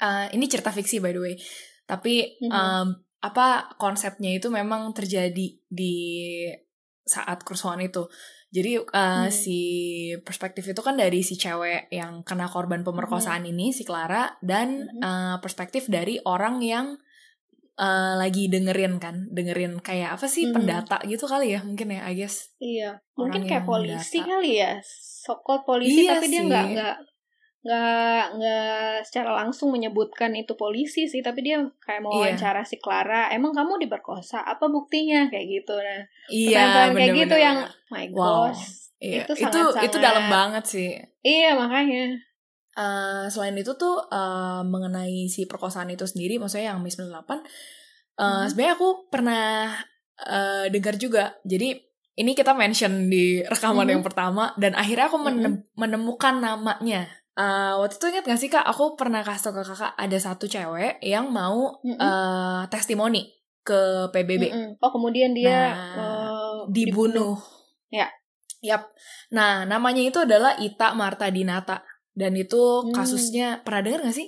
uh, 0.00 0.26
ini 0.32 0.48
cerita 0.48 0.72
fiksi 0.72 1.04
by 1.04 1.12
the 1.12 1.20
way. 1.20 1.34
Tapi 1.84 2.40
Mhm. 2.40 2.52
um, 2.52 2.88
apa 3.18 3.74
konsepnya 3.76 4.30
itu 4.32 4.48
memang 4.48 4.94
terjadi 4.94 5.58
di 5.66 5.96
saat 7.08 7.42
kerusuhan 7.42 7.80
itu. 7.80 8.06
Jadi 8.48 8.80
uh, 8.80 8.84
Hmm. 8.88 9.28
si 9.28 9.60
perspektif 10.22 10.64
itu 10.64 10.80
kan 10.80 10.96
dari 10.96 11.20
si 11.20 11.36
cewek 11.36 11.88
yang 11.90 12.24
kena 12.24 12.48
korban 12.48 12.80
pemerkosaan 12.80 13.44
ini 13.44 13.72
si 13.72 13.84
Clara 13.84 14.36
dan 14.40 14.88
Mhm. 14.88 15.00
uh, 15.00 15.36
perspektif 15.40 15.84
dari 15.86 16.16
orang 16.22 16.60
yang 16.60 16.96
uh, 17.76 18.14
lagi 18.16 18.48
dengerin 18.48 18.98
kan, 18.98 19.28
dengerin 19.28 19.78
kayak 19.78 20.16
apa 20.16 20.26
sih 20.26 20.48
Mhm. 20.48 20.54
pendata 20.54 20.98
gitu 21.04 21.24
kali 21.24 21.54
ya 21.54 21.60
mungkin 21.60 21.92
ya 21.92 22.02
I 22.04 22.14
guess. 22.16 22.50
Iya, 22.58 22.98
Orang 23.14 23.30
mungkin 23.30 23.42
kayak 23.46 23.64
polisi 23.64 24.18
mendata. 24.18 24.30
kali 24.34 24.50
ya, 24.56 24.72
sokol 25.22 25.58
polisi 25.62 26.02
Iya 26.02 26.16
tapi 26.16 26.26
dia 26.26 26.40
sih. 26.40 26.46
nggak 26.48 26.64
nggak 26.72 26.96
nggak 27.68 28.22
nggak 28.34 29.04
secara 29.04 29.36
langsung 29.36 29.68
menyebutkan 29.68 30.32
itu 30.32 30.56
polisi 30.56 31.04
sih, 31.04 31.20
tapi 31.20 31.44
dia 31.44 31.60
kayak 31.78 32.00
mau 32.00 32.16
Iya. 32.16 32.32
wawancara 32.32 32.64
si 32.64 32.80
Clara, 32.80 33.28
emang 33.28 33.52
kamu 33.52 33.76
diperkosa, 33.78 34.40
apa 34.40 34.64
buktinya 34.66 35.28
kayak 35.28 35.46
gitu, 35.46 35.76
nah 35.76 36.00
Iya, 36.26 36.48
pertanyaan 36.48 36.88
kayak 36.90 37.12
gitu 37.12 37.12
bener-bener. 37.28 37.44
yang 37.44 37.58
my 37.86 38.06
Wow. 38.08 38.24
gosh, 38.48 38.64
Iya, 38.98 39.22
itu 39.22 39.32
itu 39.36 39.44
sangat-sangat 39.44 39.84
itu 39.84 39.96
dalam 40.00 40.24
banget 40.26 40.64
sih. 40.66 40.88
iya 41.22 41.52
makanya, 41.52 42.24
Eh, 42.72 43.26
selain 43.28 43.52
itu 43.54 43.74
tuh 43.74 44.06
eh, 44.08 44.62
mengenai 44.62 45.26
si 45.26 45.44
perkosaan 45.44 45.90
itu 45.90 46.06
sendiri, 46.06 46.38
maksudnya 46.38 46.70
yang 46.70 46.78
Miss 46.78 46.94
98, 46.94 47.42
eh, 48.14 48.22
Mhm. 48.22 48.46
sebenarnya 48.48 48.74
aku 48.74 48.88
pernah 49.06 49.46
eh, 50.18 50.66
dengar 50.68 50.94
juga. 50.94 51.38
Jadi 51.42 51.78
ini 52.14 52.34
kita 52.34 52.50
mention 52.52 53.06
di 53.06 53.38
rekaman 53.40 53.82
Mhm. 53.84 53.92
yang 53.92 54.02
pertama 54.02 54.50
dan 54.54 54.74
akhirnya 54.74 55.06
aku 55.06 55.18
menem- 55.20 55.62
menemukan 55.74 56.38
namanya. 56.38 57.06
Eh, 57.38 57.72
waktu 57.78 57.94
itu 57.94 58.06
ingat 58.10 58.24
gak 58.26 58.40
sih 58.42 58.50
kak, 58.50 58.66
aku 58.66 58.98
pernah 58.98 59.22
kasih 59.22 59.42
tau 59.46 59.54
ke 59.54 59.62
kakak 59.62 59.94
ada 59.94 60.18
satu 60.18 60.44
cewek 60.44 60.98
yang 60.98 61.30
mau 61.30 61.78
Mhm. 61.86 61.94
eh, 61.96 62.62
testimoni 62.66 63.30
ke 63.62 64.10
PBB. 64.10 64.42
Mm-mm. 64.48 64.68
oh 64.76 64.90
kemudian 64.90 65.30
dia 65.30 65.46
Nah, 65.46 65.70
eh, 65.94 66.58
dibunuh. 66.66 67.38
Ya. 67.88 68.10
Yap. 68.58 68.90
Nah, 69.30 69.62
namanya 69.62 70.02
itu 70.02 70.18
adalah 70.18 70.58
Ita 70.58 70.98
Marta 70.98 71.30
Dinata. 71.30 71.86
Dan 72.10 72.34
itu 72.34 72.58
Hmm. 72.82 72.90
kasusnya 72.90 73.62
pernah 73.62 73.86
dengar 73.86 74.00
gak 74.02 74.16
sih 74.18 74.26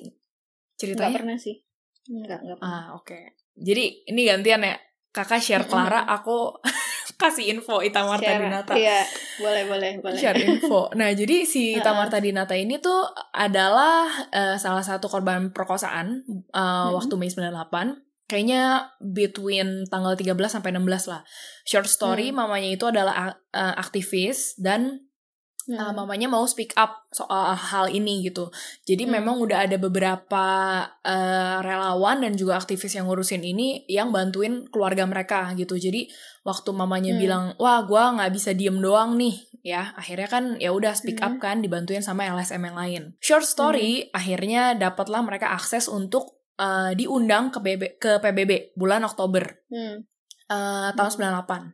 ceritanya? 0.78 1.18
pernah 1.18 1.34
sih, 1.34 1.58
nggak 2.06 2.38
nggak 2.46 2.56
pernah. 2.62 2.70
Ah, 2.70 2.94
oke. 2.94 3.18
Jadi 3.58 4.06
ini 4.06 4.22
gantian 4.22 4.62
ya. 4.62 4.78
Kakak 5.10 5.42
share. 5.42 5.66
Clara, 5.66 6.06
aku 6.06 6.54
kasih 7.20 7.52
info 7.52 7.78
Ita 7.78 8.00
Marta 8.02 8.24
Share. 8.24 8.40
Dinata. 8.40 8.72
Iya, 8.72 9.04
boleh 9.36 9.62
boleh 9.68 9.90
boleh. 10.00 10.16
Share 10.16 10.40
info. 10.40 10.88
Nah, 10.96 11.12
jadi 11.12 11.44
si 11.44 11.62
Ita. 11.78 11.92
Marta 11.92 12.16
Dinata 12.16 12.56
ini 12.56 12.80
tuh 12.80 13.04
adalah 13.30 14.08
eh, 14.32 14.56
salah 14.56 14.80
satu 14.80 15.06
korban 15.06 15.52
perkosaan 15.52 16.24
eh, 16.26 16.56
Mm-mm. 16.56 16.96
waktu 16.96 17.14
Mei 17.14 17.28
98. 17.28 18.08
Kayaknya 18.24 18.86
between 19.02 19.84
tanggal 19.86 20.14
13 20.14 20.32
sampai 20.46 20.70
16 20.70 21.10
lah. 21.10 21.20
Short 21.66 21.84
story, 21.84 22.30
Hmm. 22.30 22.40
mamanya 22.40 22.70
itu 22.70 22.86
adalah 22.86 23.12
eh, 23.50 23.74
aktivis 23.76 24.54
dan 24.56 25.09
Hmm. 25.68 25.76
uh, 25.76 25.92
mamanya 25.92 26.26
mau 26.26 26.46
speak 26.46 26.72
up 26.74 27.04
soal 27.10 27.52
hal 27.52 27.88
ini 27.88 28.24
gitu. 28.24 28.48
Jadi 28.84 29.04
Hmm. 29.04 29.20
memang 29.20 29.36
udah 29.42 29.68
ada 29.68 29.76
beberapa 29.76 30.44
uh, 31.04 31.58
relawan 31.60 32.24
dan 32.24 32.34
juga 32.34 32.56
aktivis 32.56 32.96
yang 32.96 33.06
ngurusin 33.06 33.42
ini 33.42 33.84
yang 33.86 34.08
bantuin 34.10 34.64
keluarga 34.68 35.04
mereka 35.04 35.52
gitu. 35.54 35.76
Jadi 35.76 36.08
waktu 36.42 36.70
mamanya 36.72 37.12
Hmm. 37.12 37.20
bilang, 37.20 37.44
wah 37.60 37.84
gua 37.84 38.16
nggak 38.16 38.32
bisa 38.32 38.50
diem 38.56 38.80
doang 38.80 39.20
nih, 39.20 39.36
ya 39.60 39.92
akhirnya 39.94 40.28
kan 40.28 40.44
ya 40.56 40.72
udah 40.72 40.96
speak 40.96 41.20
up 41.20 41.36
Hmm. 41.36 41.42
kan 41.42 41.56
dibantuin 41.60 42.00
sama 42.00 42.24
LSM 42.24 42.64
yang 42.64 42.76
lain. 42.78 43.02
Short 43.20 43.44
story, 43.44 44.08
akhirnya 44.10 44.72
dapatlah 44.74 45.20
mereka 45.20 45.52
akses 45.52 45.86
untuk 45.86 46.40
uh, 46.56 46.92
diundang 46.92 47.48
ke 47.48 47.58
BB, 47.58 47.82
ke 47.96 48.20
PBB 48.20 48.76
bulan 48.76 49.00
Oktober 49.04 49.64
Hmm. 49.68 50.04
Eh, 50.50 50.90
tahun 50.92 51.10
98. 51.14 51.70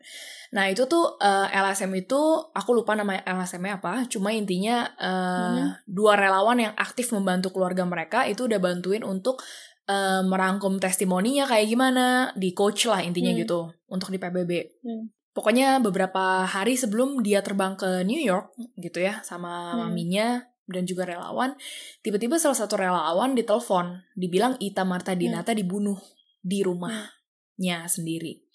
Nah 0.53 0.65
itu 0.69 0.85
tuh 0.87 1.17
eh, 1.19 1.49
LSM 1.51 1.91
itu 1.97 2.21
aku 2.53 2.71
lupa 2.77 2.93
nama 2.93 3.17
LSM-nya 3.19 3.81
apa, 3.81 4.05
cuma 4.07 4.31
intinya 4.31 4.85
eh, 4.95 5.51
Mhm. 5.57 5.89
dua 5.89 6.15
relawan 6.15 6.61
yang 6.61 6.75
aktif 6.77 7.11
membantu 7.11 7.51
keluarga 7.51 7.83
mereka 7.83 8.29
itu 8.29 8.45
udah 8.45 8.61
bantuin 8.61 9.01
untuk 9.03 9.41
eh, 9.87 10.23
merangkum 10.27 10.83
testimoninya 10.83 11.47
kayak 11.47 11.67
gimana, 11.71 12.35
di 12.35 12.51
coach 12.51 12.91
lah 12.91 13.07
intinya 13.07 13.31
Hmm. 13.31 13.41
gitu 13.43 13.61
untuk 13.87 14.11
di 14.11 14.19
PBB. 14.19 14.53
Hmm. 14.83 15.15
Pokoknya 15.31 15.79
beberapa 15.79 16.43
hari 16.43 16.75
sebelum 16.75 17.23
dia 17.23 17.39
terbang 17.39 17.79
ke 17.79 18.03
New 18.03 18.19
York 18.19 18.51
gitu 18.77 18.99
ya 18.99 19.23
sama 19.23 19.79
Hmm. 19.79 19.87
maminya 19.87 20.43
dan 20.67 20.83
juga 20.83 21.07
relawan, 21.07 21.55
tiba-tiba 22.03 22.35
salah 22.35 22.59
satu 22.59 22.75
relawan 22.75 23.39
ditelepon, 23.39 24.03
dibilang 24.19 24.59
Ita 24.59 24.83
Marta 24.83 25.15
Hmm. 25.15 25.23
Dinata 25.23 25.55
dibunuh 25.55 26.03
di 26.43 26.67
rumahnya 26.67 27.87
sendiri. 27.87 28.46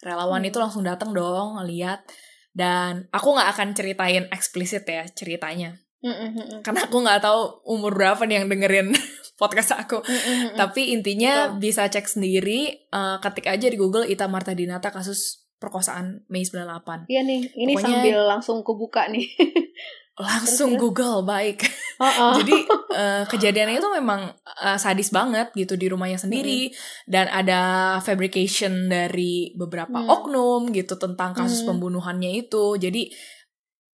Relawan 0.00 0.40
Hmm. 0.40 0.48
itu 0.48 0.58
langsung 0.58 0.82
datang 0.82 1.10
dong 1.10 1.58
lihat 1.64 2.06
dan 2.52 3.06
aku 3.10 3.34
nggak 3.34 3.50
akan 3.52 3.68
ceritain 3.72 4.24
eksplisit 4.30 4.82
ya 4.82 5.06
ceritanya 5.06 5.78
Hmm, 5.98 6.14
hmm, 6.14 6.30
hmm, 6.30 6.46
hmm. 6.46 6.60
karena 6.62 6.86
aku 6.86 6.96
nggak 6.96 7.20
tahu 7.20 7.40
umur 7.66 7.90
berapa 7.90 8.22
nih 8.22 8.38
yang 8.38 8.46
dengerin 8.46 8.94
podcast 9.42 9.74
aku. 9.74 9.98
Hmm. 9.98 10.54
Tapi 10.54 10.94
intinya 10.94 11.50
Betul. 11.50 11.58
bisa 11.60 11.82
cek 11.86 12.06
sendiri, 12.06 12.86
eh, 12.86 13.16
ketik 13.18 13.46
aja 13.46 13.66
di 13.66 13.74
Google 13.74 14.06
Ita 14.06 14.26
Marta 14.26 14.54
Dinata 14.54 14.90
kasus 14.90 15.42
perkosaan 15.58 16.22
Mei 16.26 16.46
98. 16.46 17.06
Iya 17.06 17.26
nih, 17.26 17.50
ini 17.52 17.74
Pokoknya- 17.74 17.82
sambil 17.98 18.16
langsung 18.24 18.62
kubuka 18.62 19.10
nih. 19.10 19.26
Langsung 20.18 20.74
Terus, 20.74 20.82
Google, 20.82 21.22
baik. 21.22 21.58
Oh, 21.98 22.30
Jadi 22.38 22.62
eh, 22.94 23.26
kejadiannya 23.26 23.82
itu 23.82 23.90
memang 23.90 24.30
eh, 24.62 24.78
sadis 24.78 25.10
banget 25.10 25.50
gitu 25.50 25.74
di 25.74 25.90
rumahnya 25.90 26.14
sendiri 26.14 26.70
dan 27.10 27.26
ada 27.26 27.60
fabrication 27.98 28.86
dari 28.86 29.50
beberapa 29.58 29.98
Hmm. 29.98 30.06
oknum 30.06 30.70
gitu 30.70 30.94
tentang 30.94 31.34
kasus 31.34 31.66
Hmm. 31.66 31.74
pembunuhannya 31.74 32.38
itu. 32.38 32.78
Jadi 32.78 33.10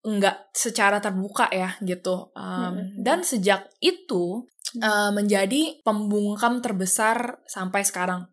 nggak 0.05 0.53
secara 0.53 1.01
terbuka 1.01 1.49
ya 1.49 1.73
gitu. 1.81 2.29
Um, 2.37 2.77
Hmm. 2.77 3.01
Dan 3.01 3.25
sejak 3.25 3.73
itu 3.81 4.45
eh, 4.77 5.09
menjadi 5.09 5.81
pembungkam 5.81 6.61
terbesar 6.61 7.41
sampai 7.49 7.81
sekarang. 7.81 8.29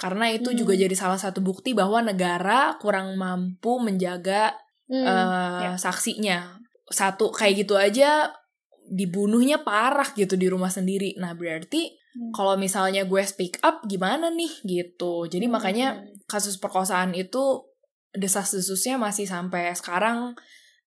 Karena 0.00 0.32
itu 0.32 0.56
Hmm. 0.56 0.58
juga 0.64 0.72
jadi 0.72 0.96
salah 0.96 1.20
satu 1.20 1.44
bukti 1.44 1.76
bahwa 1.76 2.00
negara 2.00 2.80
kurang 2.80 3.20
mampu 3.20 3.76
menjaga 3.76 4.56
Hmm, 4.88 5.04
eh, 5.04 5.68
ya. 5.68 5.72
saksinya 5.76 6.61
satu 6.92 7.32
kayak 7.32 7.66
gitu 7.66 7.74
aja 7.74 8.30
dibunuhnya 8.86 9.64
parah 9.64 10.12
gitu 10.12 10.36
di 10.36 10.46
rumah 10.46 10.68
sendiri 10.68 11.16
nah 11.16 11.32
berarti 11.32 11.98
Hmm. 12.12 12.28
kalau 12.28 12.60
misalnya 12.60 13.08
gue 13.08 13.24
speak 13.24 13.56
up 13.64 13.88
gimana 13.88 14.28
nih 14.28 14.52
gitu 14.68 15.24
jadi 15.24 15.48
Hmm, 15.48 15.54
makanya 15.56 15.86
hmm. 15.96 16.28
kasus 16.28 16.60
perkosaan 16.60 17.16
itu 17.16 17.64
desas-desusnya 18.12 19.00
masih 19.00 19.24
sampai 19.24 19.72
sekarang 19.72 20.36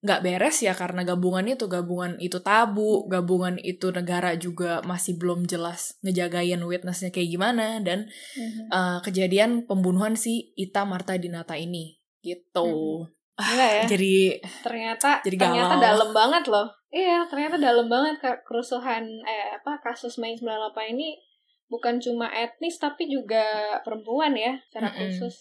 nggak 0.06 0.22
beres 0.22 0.62
ya 0.62 0.78
karena 0.78 1.02
gabungan 1.02 1.50
itu 1.50 1.66
gabungan 1.66 2.22
itu 2.22 2.38
tabu 2.46 3.10
gabungan 3.10 3.58
itu 3.58 3.90
negara 3.90 4.38
juga 4.38 4.86
masih 4.86 5.18
belum 5.18 5.50
jelas 5.50 5.98
ngejagain 6.06 6.62
witnessnya 6.62 7.10
kayak 7.10 7.34
gimana 7.34 7.82
dan 7.82 8.06
Mhm. 8.38 8.70
eh, 8.70 8.98
kejadian 9.02 9.66
pembunuhan 9.66 10.14
si 10.14 10.54
Ita 10.54 10.86
Marta 10.86 11.18
Dinata 11.18 11.58
ini 11.58 11.98
gitu 12.22 13.10
Gila 13.36 13.68
ya. 13.68 13.84
jadi 13.84 14.16
ternyata 14.64 15.20
Jadi 15.20 15.36
ternyata 15.36 15.76
galau. 15.76 15.84
dalam 15.84 16.10
banget 16.12 16.44
loh. 16.48 16.68
Iya, 16.88 17.28
ternyata 17.28 17.60
dalam 17.60 17.92
banget 17.92 18.24
ke- 18.24 18.42
kerusuhan 18.48 19.04
eh 19.22 19.60
apa 19.60 19.84
kasus 19.84 20.16
Mei 20.16 20.40
98 20.40 20.96
ini 20.96 21.20
bukan 21.68 22.00
cuma 22.00 22.32
etnis 22.32 22.80
tapi 22.80 23.12
juga 23.12 23.44
perempuan 23.84 24.32
ya 24.34 24.56
secara 24.64 24.88
Mm-mm. 24.88 25.00
khusus. 25.12 25.36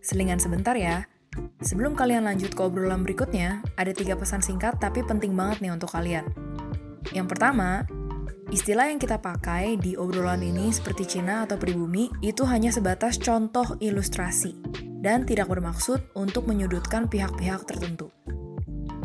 Selingan 0.00 0.40
sebentar 0.40 0.72
ya. 0.72 1.04
Sebelum 1.60 1.92
kalian 1.92 2.24
lanjut 2.24 2.56
ke 2.56 2.62
obrolan 2.64 3.04
berikutnya, 3.04 3.60
ada 3.76 3.92
tiga 3.92 4.16
pesan 4.16 4.40
singkat 4.40 4.80
tapi 4.80 5.04
penting 5.04 5.36
banget 5.36 5.60
nih 5.60 5.76
untuk 5.76 5.92
kalian. 5.92 6.24
Yang 7.12 7.36
pertama, 7.36 7.84
istilah 8.48 8.88
yang 8.88 8.96
kita 8.96 9.20
pakai 9.20 9.76
di 9.76 9.94
obrolan 9.94 10.40
ini 10.40 10.72
seperti 10.72 11.04
Cina 11.04 11.44
atau 11.44 11.60
pribumi 11.60 12.08
itu 12.24 12.48
hanya 12.48 12.72
sebatas 12.72 13.20
contoh 13.20 13.76
ilustrasi. 13.78 14.87
Dan 14.98 15.22
tidak 15.22 15.50
bermaksud 15.50 16.02
untuk 16.18 16.46
menyudutkan 16.50 17.06
pihak-pihak 17.06 17.66
tertentu. 17.66 18.10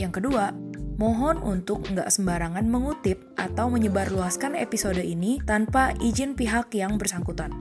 Yang 0.02 0.22
kedua, 0.22 0.52
mohon 0.98 1.38
untuk 1.42 1.86
nggak 1.86 2.10
sembarangan 2.10 2.66
mengutip 2.66 3.22
atau 3.38 3.70
menyebarluaskan 3.70 4.58
episode 4.58 5.02
ini 5.02 5.38
tanpa 5.46 5.94
izin 6.02 6.34
pihak 6.34 6.74
yang 6.74 6.98
bersangkutan. 6.98 7.54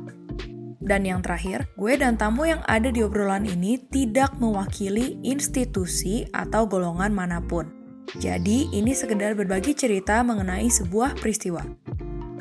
Dan 0.82 1.06
yang 1.06 1.22
terakhir, 1.22 1.70
gue 1.78 1.94
dan 1.94 2.18
tamu 2.18 2.50
yang 2.50 2.58
ada 2.66 2.90
di 2.90 3.06
obrolan 3.06 3.46
ini 3.46 3.78
tidak 3.78 4.34
mewakili 4.42 5.14
institusi 5.22 6.26
atau 6.34 6.66
golongan 6.66 7.14
mana 7.14 7.38
pun. 7.38 7.70
Jadi, 8.18 8.66
ini 8.74 8.90
sekedar 8.90 9.38
berbagi 9.38 9.78
cerita 9.78 10.26
mengenai 10.26 10.66
sebuah 10.66 11.14
peristiwa. 11.22 11.62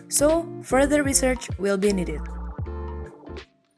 So, 0.09 0.49
further 0.65 1.05
research 1.05 1.53
will 1.61 1.77
be 1.77 1.93
needed 1.93 2.19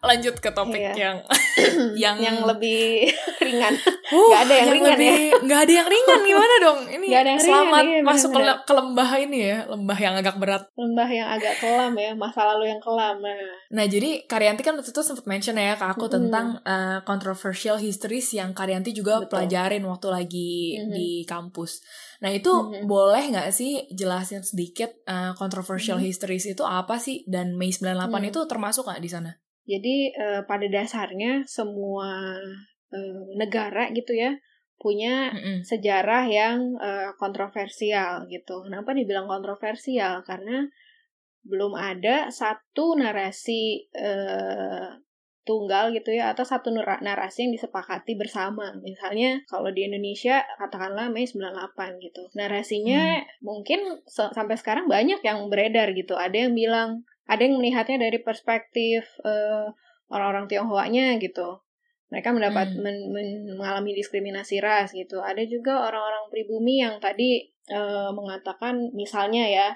lanjut 0.04 0.36
ke 0.44 0.52
topik 0.52 0.84
iya. 0.84 0.94
yang 0.94 1.18
yang 2.04 2.18
yang 2.20 2.38
lebih 2.44 3.08
ringan. 3.48 3.74
Uh, 4.14 4.30
gak 4.30 4.42
ada 4.46 4.54
yang, 4.54 4.68
yang 4.68 4.76
ringan 4.76 4.98
lebih, 4.98 5.14
ya. 5.14 5.42
Gak 5.44 5.60
ada 5.66 5.74
yang 5.74 5.88
ringan 5.90 6.20
gimana 6.30 6.56
dong? 6.62 6.80
Ini 6.90 7.06
gak 7.10 7.22
ada 7.22 7.30
yang 7.30 7.42
selamat 7.42 7.84
ringan, 7.84 7.98
iya, 7.98 8.02
masuk 8.06 8.30
ke, 8.34 8.42
ke 8.44 8.74
lembah 8.74 9.12
ini 9.22 9.40
ya, 9.42 9.58
lembah 9.70 10.00
yang 10.00 10.14
agak 10.18 10.36
berat. 10.38 10.64
Lembah 10.76 11.10
yang 11.10 11.28
agak 11.30 11.54
kelam 11.62 11.94
ya, 11.98 12.12
masa 12.14 12.42
lalu 12.54 12.64
yang 12.74 12.82
kelam. 12.82 13.16
Nah, 13.22 13.34
nah 13.70 13.86
jadi 13.86 14.10
Karyanti 14.26 14.62
kan 14.66 14.74
waktu 14.78 14.92
itu 14.92 15.02
sempat 15.02 15.26
mention 15.26 15.56
ya 15.58 15.76
ke 15.78 15.86
aku 15.86 16.06
mm 16.06 16.10
-hmm. 16.10 16.16
tentang 16.18 16.48
uh, 16.66 17.00
controversial 17.06 17.78
histories 17.78 18.28
yang 18.34 18.52
Karyanti 18.52 18.92
juga 18.92 19.24
Betul. 19.24 19.30
pelajarin 19.30 19.84
waktu 19.86 20.08
lagi 20.10 20.54
mm 20.78 20.82
-hmm. 20.90 20.94
di 20.94 21.10
kampus. 21.26 21.72
Nah 22.24 22.32
itu 22.32 22.52
mm 22.52 22.66
-hmm. 22.70 22.84
boleh 22.90 23.24
nggak 23.34 23.50
sih 23.54 23.86
jelasin 23.94 24.42
sedikit 24.42 24.94
uh, 25.06 25.36
controversial 25.38 25.98
mm 25.98 26.04
-hmm. 26.04 26.10
histories 26.10 26.46
itu 26.50 26.64
apa 26.66 26.98
sih 26.98 27.26
dan 27.30 27.56
Mei 27.56 27.70
98 27.70 27.84
mm 27.84 28.10
-hmm. 28.10 28.30
itu 28.30 28.40
termasuk 28.50 28.90
nggak 28.90 29.04
di 29.04 29.12
sana? 29.12 29.32
Jadi 29.64 30.12
uh, 30.16 30.42
pada 30.44 30.68
dasarnya 30.68 31.48
semua 31.48 32.36
uh, 32.92 33.24
negara 33.40 33.90
gitu 33.96 34.12
ya 34.12 34.36
punya 34.84 35.32
mm 35.32 35.40
-mm. 35.40 35.58
sejarah 35.64 36.28
yang 36.28 36.76
uh, 36.76 37.16
kontroversial 37.16 38.28
gitu. 38.28 38.68
Kenapa 38.68 38.92
dibilang 38.92 39.32
kontroversial? 39.32 40.28
Karena 40.28 40.68
belum 41.48 41.76
ada 41.76 42.28
satu 42.28 43.00
narasi 43.00 43.88
uh, 43.96 45.00
tunggal 45.44 45.92
gitu 45.92 46.16
ya 46.16 46.32
atau 46.32 46.48
satu 46.48 46.72
narasi 46.76 47.48
yang 47.48 47.54
disepakati 47.56 48.16
bersama. 48.16 48.72
Misalnya 48.80 49.44
kalau 49.52 49.72
di 49.76 49.88
Indonesia 49.88 50.40
katakanlah 50.60 51.12
Mei 51.12 51.28
98 51.28 52.00
gitu. 52.00 52.32
Narasinya 52.36 53.20
hmm. 53.20 53.44
mungkin 53.44 53.80
sampai 54.08 54.56
sekarang 54.56 54.88
banyak 54.88 55.20
yang 55.24 55.48
beredar 55.52 55.92
gitu. 55.92 56.16
Ada 56.16 56.48
yang 56.48 56.56
bilang 56.56 57.04
ada 57.28 57.42
yang 57.42 57.60
melihatnya 57.60 57.98
dari 58.10 58.20
perspektif 58.20 59.08
uh, 59.24 59.72
orang-orang 60.12 60.46
Tionghoanya 60.52 61.18
gitu. 61.18 61.64
Mereka 62.14 62.30
mendapat 62.30 62.78
hmm. 62.78 62.82
men, 62.84 62.98
men, 63.10 63.30
mengalami 63.58 63.98
diskriminasi 63.98 64.62
ras 64.62 64.94
gitu. 64.94 65.24
Ada 65.24 65.48
juga 65.50 65.90
orang-orang 65.90 66.30
pribumi 66.30 66.84
yang 66.84 67.02
tadi 67.02 67.50
uh, 67.74 68.14
mengatakan 68.14 68.94
misalnya 68.94 69.50
ya 69.50 69.68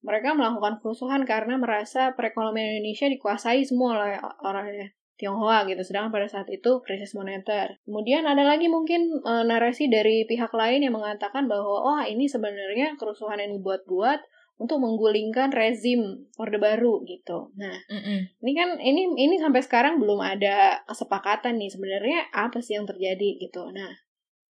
mereka 0.00 0.32
melakukan 0.32 0.80
kerusuhan 0.80 1.28
karena 1.28 1.60
merasa 1.60 2.16
perekonomian 2.16 2.80
Indonesia 2.80 3.08
dikuasai 3.08 3.64
semua 3.68 4.00
oleh 4.00 4.16
orang 4.44 4.72
Tionghoa 5.20 5.68
gitu. 5.68 5.84
Sedangkan 5.84 6.08
pada 6.08 6.28
saat 6.32 6.48
itu 6.48 6.80
krisis 6.80 7.12
moneter. 7.12 7.76
Kemudian 7.84 8.24
ada 8.24 8.40
lagi 8.40 8.72
mungkin 8.72 9.20
e, 9.20 9.32
narasi 9.44 9.92
dari 9.92 10.24
pihak 10.24 10.48
lain 10.56 10.88
yang 10.88 10.96
mengatakan 10.96 11.44
bahwa 11.44 12.00
oh, 12.00 12.00
ini 12.00 12.24
sebenarnya 12.24 12.96
kerusuhan 12.96 13.36
yang 13.36 13.60
dibuat-buat 13.60 14.24
untuk 14.60 14.76
menggulingkan 14.76 15.48
rezim 15.56 16.28
Orde 16.36 16.60
Baru 16.60 17.00
gitu. 17.08 17.48
Nah, 17.56 17.80
mm 17.88 18.00
-mm. 18.04 18.18
ini 18.44 18.52
kan 18.52 18.68
ini 18.76 19.08
ini 19.16 19.40
sampai 19.40 19.64
sekarang 19.64 19.96
belum 19.96 20.20
ada 20.20 20.84
kesepakatan 20.84 21.56
nih 21.56 21.72
sebenarnya 21.72 22.28
apa 22.28 22.60
sih 22.60 22.76
yang 22.76 22.84
terjadi 22.84 23.40
gitu. 23.40 23.72
Nah, 23.72 23.88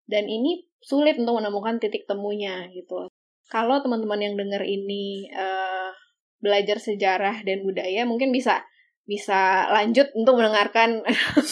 dan 0.09 0.25
ini 0.25 0.65
sulit 0.81 1.21
untuk 1.21 1.37
menemukan 1.37 1.77
titik 1.77 2.09
temunya 2.09 2.65
gitu. 2.73 3.05
Kalau 3.53 3.85
teman-teman 3.85 4.17
yang 4.17 4.33
dengar 4.33 4.65
ini 4.65 5.29
uh, 5.29 5.93
belajar 6.41 6.81
sejarah 6.81 7.45
dan 7.45 7.61
budaya 7.61 8.01
mungkin 8.09 8.33
bisa 8.33 8.65
bisa 9.05 9.69
lanjut 9.69 10.09
untuk 10.17 10.41
mendengarkan 10.41 11.05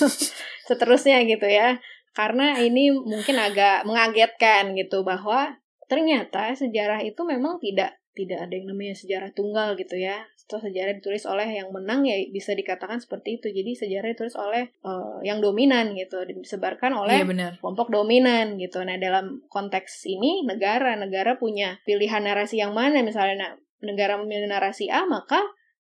seterusnya 0.68 1.22
gitu 1.30 1.46
ya. 1.46 1.78
Karena 2.18 2.58
ini 2.58 2.90
mungkin 2.90 3.38
agak 3.38 3.86
mengagetkan 3.86 4.74
gitu 4.74 5.06
bahwa 5.06 5.62
ternyata 5.86 6.58
sejarah 6.58 7.06
itu 7.06 7.22
memang 7.22 7.62
tidak 7.62 8.02
tidak 8.18 8.50
ada 8.50 8.54
yang 8.58 8.74
namanya 8.74 8.98
sejarah 8.98 9.30
tunggal 9.38 9.78
gitu 9.78 9.94
ya. 9.94 10.26
Atau 10.48 10.58
sejarah 10.64 10.98
ditulis 10.98 11.28
oleh 11.30 11.46
yang 11.46 11.70
menang 11.70 12.02
ya 12.08 12.18
bisa 12.34 12.58
dikatakan 12.58 12.98
seperti 12.98 13.38
itu. 13.38 13.54
Jadi 13.54 13.78
sejarah 13.78 14.10
ditulis 14.18 14.34
oleh 14.34 14.74
uh, 14.82 15.22
yang 15.22 15.38
dominan 15.38 15.94
gitu 15.94 16.26
disebarkan 16.26 16.98
oleh 16.98 17.22
iya, 17.22 17.54
kelompok 17.62 17.94
dominan 17.94 18.58
gitu. 18.58 18.82
Nah 18.82 18.98
dalam 18.98 19.46
konteks 19.54 20.10
ini 20.10 20.42
negara 20.42 20.98
negara 20.98 21.38
punya 21.38 21.78
pilihan 21.86 22.26
narasi 22.26 22.58
yang 22.58 22.74
mana? 22.74 23.06
Misalnya 23.06 23.36
nah, 23.38 23.52
negara 23.86 24.18
memilih 24.18 24.50
narasi 24.50 24.90
A 24.90 25.06
maka 25.06 25.38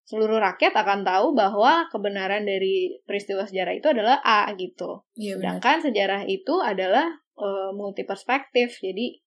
seluruh 0.07 0.39
rakyat 0.39 0.71
akan 0.71 1.03
tahu 1.03 1.35
bahwa 1.35 1.89
kebenaran 1.91 2.47
dari 2.47 2.95
peristiwa 3.03 3.43
sejarah 3.43 3.75
itu 3.75 3.91
adalah 3.91 4.23
A 4.23 4.47
gitu. 4.55 5.03
Iya, 5.19 5.35
Sedangkan 5.35 5.83
sejarah 5.83 6.23
itu 6.23 6.63
adalah 6.63 7.11
uh, 7.35 7.75
multi 7.75 8.07
perspektif, 8.07 8.79
jadi 8.79 9.19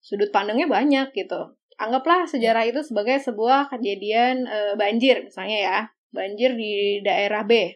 sudut 0.00 0.32
pandangnya 0.32 0.66
banyak 0.66 1.12
gitu 1.12 1.59
anggaplah 1.80 2.28
sejarah 2.28 2.68
itu 2.68 2.84
sebagai 2.84 3.16
sebuah 3.24 3.72
kejadian 3.72 4.44
e, 4.44 4.58
banjir 4.76 5.24
misalnya 5.24 5.58
ya 5.58 5.78
banjir 6.12 6.52
di 6.52 7.00
daerah 7.00 7.42
B. 7.48 7.72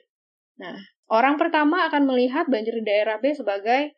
Nah 0.60 0.76
orang 1.08 1.40
pertama 1.40 1.88
akan 1.88 2.04
melihat 2.04 2.44
banjir 2.46 2.76
di 2.76 2.84
daerah 2.84 3.16
B 3.16 3.32
sebagai 3.32 3.96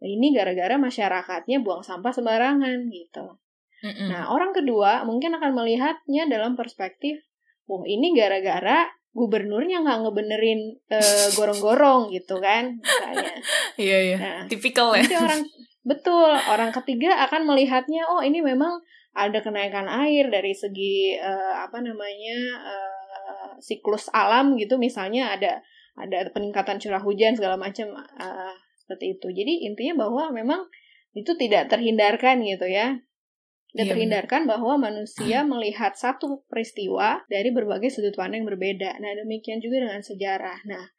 ini 0.00 0.32
gara-gara 0.36 0.76
masyarakatnya 0.76 1.64
buang 1.64 1.80
sampah 1.80 2.12
sembarangan 2.12 2.92
gitu. 2.92 3.40
Mm 3.80 3.92
-mm. 3.96 4.08
nah 4.12 4.22
orang 4.28 4.52
kedua 4.52 5.08
mungkin 5.08 5.32
akan 5.40 5.56
melihatnya 5.56 6.28
dalam 6.28 6.52
perspektif 6.52 7.16
oh 7.64 7.80
ini 7.88 8.12
gara-gara 8.12 8.92
gubernurnya 9.10 9.82
nggak 9.82 9.98
ngebenerin 10.06 10.60
uh, 10.92 11.26
gorong-gorong 11.34 12.12
gitu 12.14 12.38
kan 12.38 12.78
misalnya. 12.78 13.34
Iya 13.80 13.98
iya. 14.12 14.18
Nah, 14.20 14.42
tipikal 14.46 14.92
ya. 14.92 15.00
nanti 15.00 15.16
orang 15.16 15.40
betul 15.90 16.28
orang 16.28 16.70
ketiga 16.76 17.24
akan 17.24 17.48
melihatnya 17.48 18.04
oh 18.04 18.20
ini 18.20 18.44
memang 18.44 18.76
ada 19.14 19.38
kenaikan 19.42 19.90
air 19.90 20.30
dari 20.30 20.54
segi 20.54 21.18
uh, 21.18 21.66
apa 21.66 21.82
namanya 21.82 22.38
uh, 22.62 23.50
siklus 23.58 24.06
alam 24.14 24.54
gitu 24.54 24.78
misalnya 24.78 25.34
ada 25.34 25.60
ada 25.98 26.30
peningkatan 26.30 26.78
curah 26.78 27.02
hujan 27.02 27.34
segala 27.34 27.58
macam 27.58 27.90
uh, 27.96 28.54
seperti 28.78 29.18
itu 29.18 29.28
jadi 29.34 29.66
intinya 29.66 30.06
bahwa 30.06 30.30
memang 30.30 30.62
itu 31.12 31.34
tidak 31.34 31.66
terhindarkan 31.66 32.40
gitu 32.46 32.70
ya 32.70 33.02
tidak 33.70 33.86
iya, 33.86 33.92
terhindarkan 33.94 34.42
bahwa 34.50 34.74
manusia 34.82 35.42
melihat 35.46 35.94
satu 35.94 36.42
peristiwa 36.50 37.22
dari 37.30 37.54
berbagai 37.54 37.94
sudut 37.94 38.18
pandang 38.18 38.42
yang 38.42 38.48
berbeda. 38.50 38.98
Nah, 38.98 39.14
demikian 39.14 39.62
juga 39.62 39.86
dengan 39.86 40.02
sejarah. 40.02 40.66
Nah, 40.66 40.90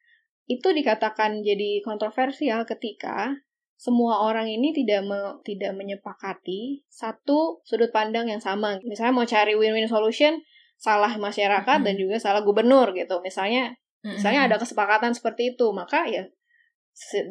itu 0.47 0.71
dikatakan 0.71 1.43
jadi 1.43 1.84
kontroversial 1.84 2.63
ketika 2.63 3.36
semua 3.82 4.22
orang 4.22 4.46
ini 4.46 4.70
tidak 4.78 5.02
me, 5.10 5.41
tidak 5.41 5.74
menyepakati 5.74 6.86
satu 6.86 7.65
sudut 7.65 7.89
pandang 7.89 8.30
yang 8.30 8.38
sama. 8.38 8.78
Misalnya 8.86 9.17
mau 9.17 9.26
cari 9.26 9.58
win-win 9.58 9.89
solution, 9.89 10.38
salah 10.78 11.17
masyarakat 11.17 11.65
mm 11.65 11.82
-hmm. 11.82 11.88
dan 11.89 11.96
juga 11.98 12.22
salah 12.22 12.46
gubernur 12.46 12.94
gitu. 12.94 13.17
Misalnya, 13.26 13.74
mm 13.74 14.06
-hmm. 14.06 14.13
misalnya 14.22 14.41
ada 14.46 14.62
kesepakatan 14.62 15.17
seperti 15.17 15.58
itu, 15.58 15.74
maka 15.74 16.06
ya 16.06 16.30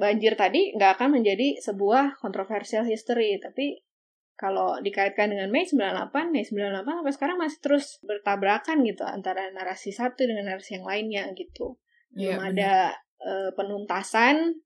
banjir 0.03 0.35
tadi 0.35 0.75
nggak 0.75 0.99
akan 0.99 1.23
menjadi 1.23 1.63
sebuah 1.63 2.19
kontroversial 2.19 2.83
history, 2.83 3.39
tapi 3.39 3.87
kalau 4.35 4.83
dikaitkan 4.83 5.31
dengan 5.31 5.55
Mei 5.55 5.69
98, 5.69 6.35
Mei 6.35 6.43
98 6.43 6.83
sampai 6.83 7.15
sekarang 7.15 7.37
masih 7.39 7.59
terus 7.63 8.03
bertabrakan 8.03 8.83
gitu 8.83 9.07
antara 9.07 9.47
narasi 9.55 9.95
satu 9.95 10.27
dengan 10.27 10.51
narasi 10.51 10.83
yang 10.83 10.89
lainnya 10.89 11.31
gitu. 11.39 11.79
Yeah, 12.17 12.43
Belum 12.43 12.59
ada 12.59 12.73
uh, 13.23 13.55
penuntasan 13.55 14.59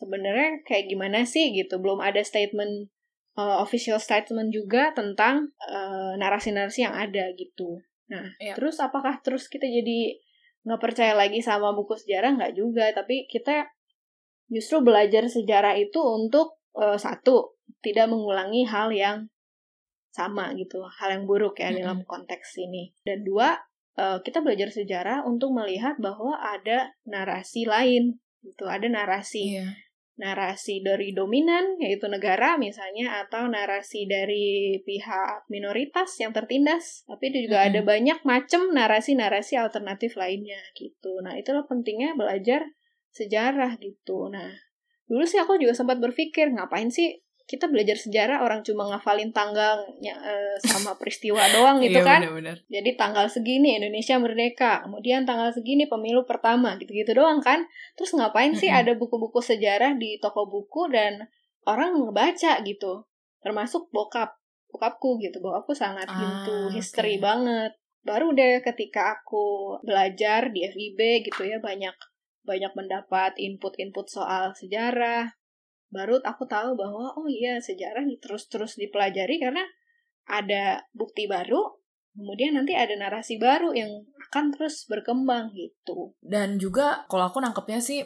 sebenarnya 0.00 0.64
kayak 0.64 0.88
gimana 0.88 1.28
sih 1.28 1.52
gitu. 1.52 1.76
Belum 1.76 2.00
ada 2.00 2.24
statement 2.24 2.88
uh, 3.36 3.60
official 3.60 4.00
statement 4.00 4.48
juga 4.48 4.96
tentang 4.96 5.52
uh, 5.68 6.16
narasi-narasi 6.16 6.88
yang 6.88 6.96
ada 6.96 7.28
gitu. 7.36 7.84
Nah 8.08 8.32
ya. 8.40 8.56
terus 8.56 8.80
apakah 8.80 9.20
terus 9.20 9.46
kita 9.52 9.68
jadi 9.68 10.16
nggak 10.64 10.80
percaya 10.80 11.12
lagi 11.12 11.44
sama 11.44 11.76
buku 11.76 12.00
sejarah? 12.00 12.40
Nggak 12.40 12.56
juga. 12.56 12.88
Tapi 12.96 13.28
kita 13.28 13.68
justru 14.48 14.80
belajar 14.80 15.28
sejarah 15.28 15.76
itu 15.76 16.00
untuk 16.00 16.56
uh, 16.80 16.96
satu 16.96 17.60
tidak 17.84 18.08
mengulangi 18.08 18.64
hal 18.64 18.88
yang 18.88 19.28
sama 20.10 20.56
gitu. 20.56 20.80
Hal 20.88 21.20
yang 21.20 21.24
buruk 21.28 21.60
ya 21.60 21.70
mm 21.70 21.76
-hmm. 21.76 21.80
dalam 21.84 22.00
konteks 22.08 22.56
ini. 22.56 22.96
Dan 23.04 23.22
dua 23.22 23.54
uh, 24.00 24.18
kita 24.24 24.40
belajar 24.40 24.72
sejarah 24.72 25.28
untuk 25.28 25.52
melihat 25.52 26.00
bahwa 26.00 26.40
ada 26.40 26.96
narasi 27.04 27.68
lain 27.68 28.16
gitu 28.40 28.64
ada 28.64 28.88
narasi 28.88 29.60
yeah 29.60 29.89
narasi 30.20 30.84
dari 30.84 31.16
dominan, 31.16 31.80
yaitu 31.80 32.04
negara 32.12 32.60
misalnya, 32.60 33.24
atau 33.24 33.48
narasi 33.48 34.04
dari 34.04 34.76
pihak 34.84 35.48
minoritas 35.48 36.20
yang 36.20 36.36
tertindas. 36.36 37.08
Tapi 37.08 37.32
itu 37.32 37.48
juga 37.48 37.64
-hmm. 37.64 37.68
ada 37.72 37.80
banyak 37.80 38.18
macam 38.28 38.68
narasi-narasi 38.76 39.56
alternatif 39.56 40.20
lainnya 40.20 40.60
gitu. 40.76 41.24
Nah, 41.24 41.40
itulah 41.40 41.64
pentingnya 41.64 42.12
belajar 42.12 42.68
sejarah 43.16 43.80
gitu. 43.80 44.28
Nah, 44.28 44.52
dulu 45.08 45.24
sih 45.24 45.40
aku 45.40 45.56
juga 45.56 45.72
sempat 45.72 45.98
berpikir 45.98 46.52
ngapain 46.52 46.92
sih 46.92 47.24
kita 47.50 47.66
belajar 47.66 47.98
sejarah 47.98 48.46
orang 48.46 48.62
cuma 48.62 48.86
ngafalin 48.86 49.34
tanggalnya 49.34 50.14
uh, 50.22 50.54
sama 50.62 50.94
peristiwa 50.94 51.42
doang 51.50 51.80
gitu 51.84 51.98
iya, 51.98 52.06
kan. 52.06 52.20
Bener 52.22 52.34
-bener. 52.38 52.56
Jadi 52.70 52.90
tanggal 52.94 53.26
segini 53.26 53.74
Indonesia 53.74 54.14
merdeka, 54.22 54.86
kemudian 54.86 55.26
tanggal 55.26 55.50
segini 55.50 55.90
pemilu 55.90 56.22
pertama 56.30 56.78
gitu-gitu 56.78 57.10
doang 57.10 57.42
kan. 57.42 57.66
Terus 57.98 58.14
ngapain 58.14 58.54
sih 58.54 58.70
ada 58.70 58.94
buku-buku 58.94 59.42
sejarah 59.42 59.98
di 59.98 60.22
toko 60.22 60.46
buku 60.46 60.94
dan 60.94 61.26
orang 61.66 61.98
ngebaca 61.98 62.62
gitu. 62.62 63.02
Termasuk 63.42 63.90
bokap, 63.90 64.30
bokapku 64.70 65.18
gitu. 65.18 65.42
Bokapku 65.42 65.74
sangat 65.74 66.06
ah, 66.06 66.22
into 66.22 66.78
history 66.78 67.18
okay. 67.18 67.26
banget. 67.26 67.74
Baru 68.06 68.30
deh 68.30 68.62
ketika 68.62 69.18
aku 69.18 69.74
belajar 69.82 70.54
di 70.54 70.62
FIB 70.70 71.26
gitu 71.26 71.50
ya 71.50 71.58
banyak 71.58 71.98
banyak 72.46 72.72
mendapat 72.72 73.36
input-input 73.36 74.06
soal 74.08 74.56
sejarah, 74.56 75.28
baru 75.90 76.22
aku 76.22 76.46
tahu 76.46 76.78
bahwa 76.78 77.12
oh 77.18 77.26
iya 77.26 77.58
sejarah 77.58 78.06
terus-terus 78.22 78.78
dipelajari 78.78 79.42
karena 79.42 79.62
ada 80.30 80.86
bukti 80.94 81.26
baru 81.26 81.78
kemudian 82.14 82.58
nanti 82.58 82.74
ada 82.74 82.94
narasi 82.94 83.38
baru 83.38 83.74
yang 83.74 84.06
akan 84.30 84.54
terus 84.54 84.86
berkembang 84.86 85.50
gitu 85.54 86.14
dan 86.22 86.58
juga 86.58 87.06
kalau 87.10 87.26
aku 87.30 87.42
nangkepnya 87.42 87.82
sih 87.82 88.02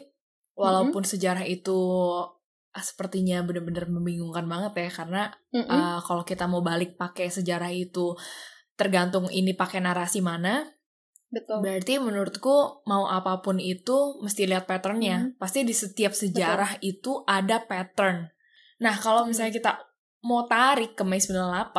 walaupun 0.57 1.01
mm 1.01 1.05
-hmm. 1.05 1.13
sejarah 1.17 1.45
itu 1.45 1.79
ah, 2.73 2.83
sepertinya 2.85 3.45
benar-benar 3.45 3.85
membingungkan 3.89 4.45
banget 4.45 4.73
ya 4.77 4.89
karena 4.89 5.23
mm 5.53 5.61
-hmm. 5.61 5.69
uh, 5.69 5.99
kalau 6.01 6.23
kita 6.25 6.45
mau 6.49 6.65
balik 6.65 6.97
pakai 6.97 7.29
sejarah 7.29 7.69
itu 7.69 8.17
tergantung 8.75 9.31
ini 9.31 9.55
pakai 9.55 9.79
narasi 9.79 10.19
mana 10.19 10.67
Betul. 11.35 11.59
Berarti 11.59 11.99
menurutku 11.99 12.87
mau 12.87 13.11
apa 13.11 13.43
pun 13.43 13.59
itu 13.59 14.23
mesti 14.23 14.47
lihat 14.47 14.63
patternnya. 14.63 15.17
Hmm. 15.19 15.31
Pasti 15.35 15.67
di 15.67 15.75
setiap 15.75 16.15
sejarah 16.15 16.79
Betul. 16.79 16.87
itu 16.95 17.11
ada 17.27 17.59
pattern. 17.67 18.31
Nah 18.79 18.95
kalau 18.95 19.27
misalnya 19.27 19.51
kita 19.51 19.71
mau 20.23 20.47
tarik 20.47 20.95
ke 20.95 21.03
Mei 21.03 21.19
98, 21.19 21.75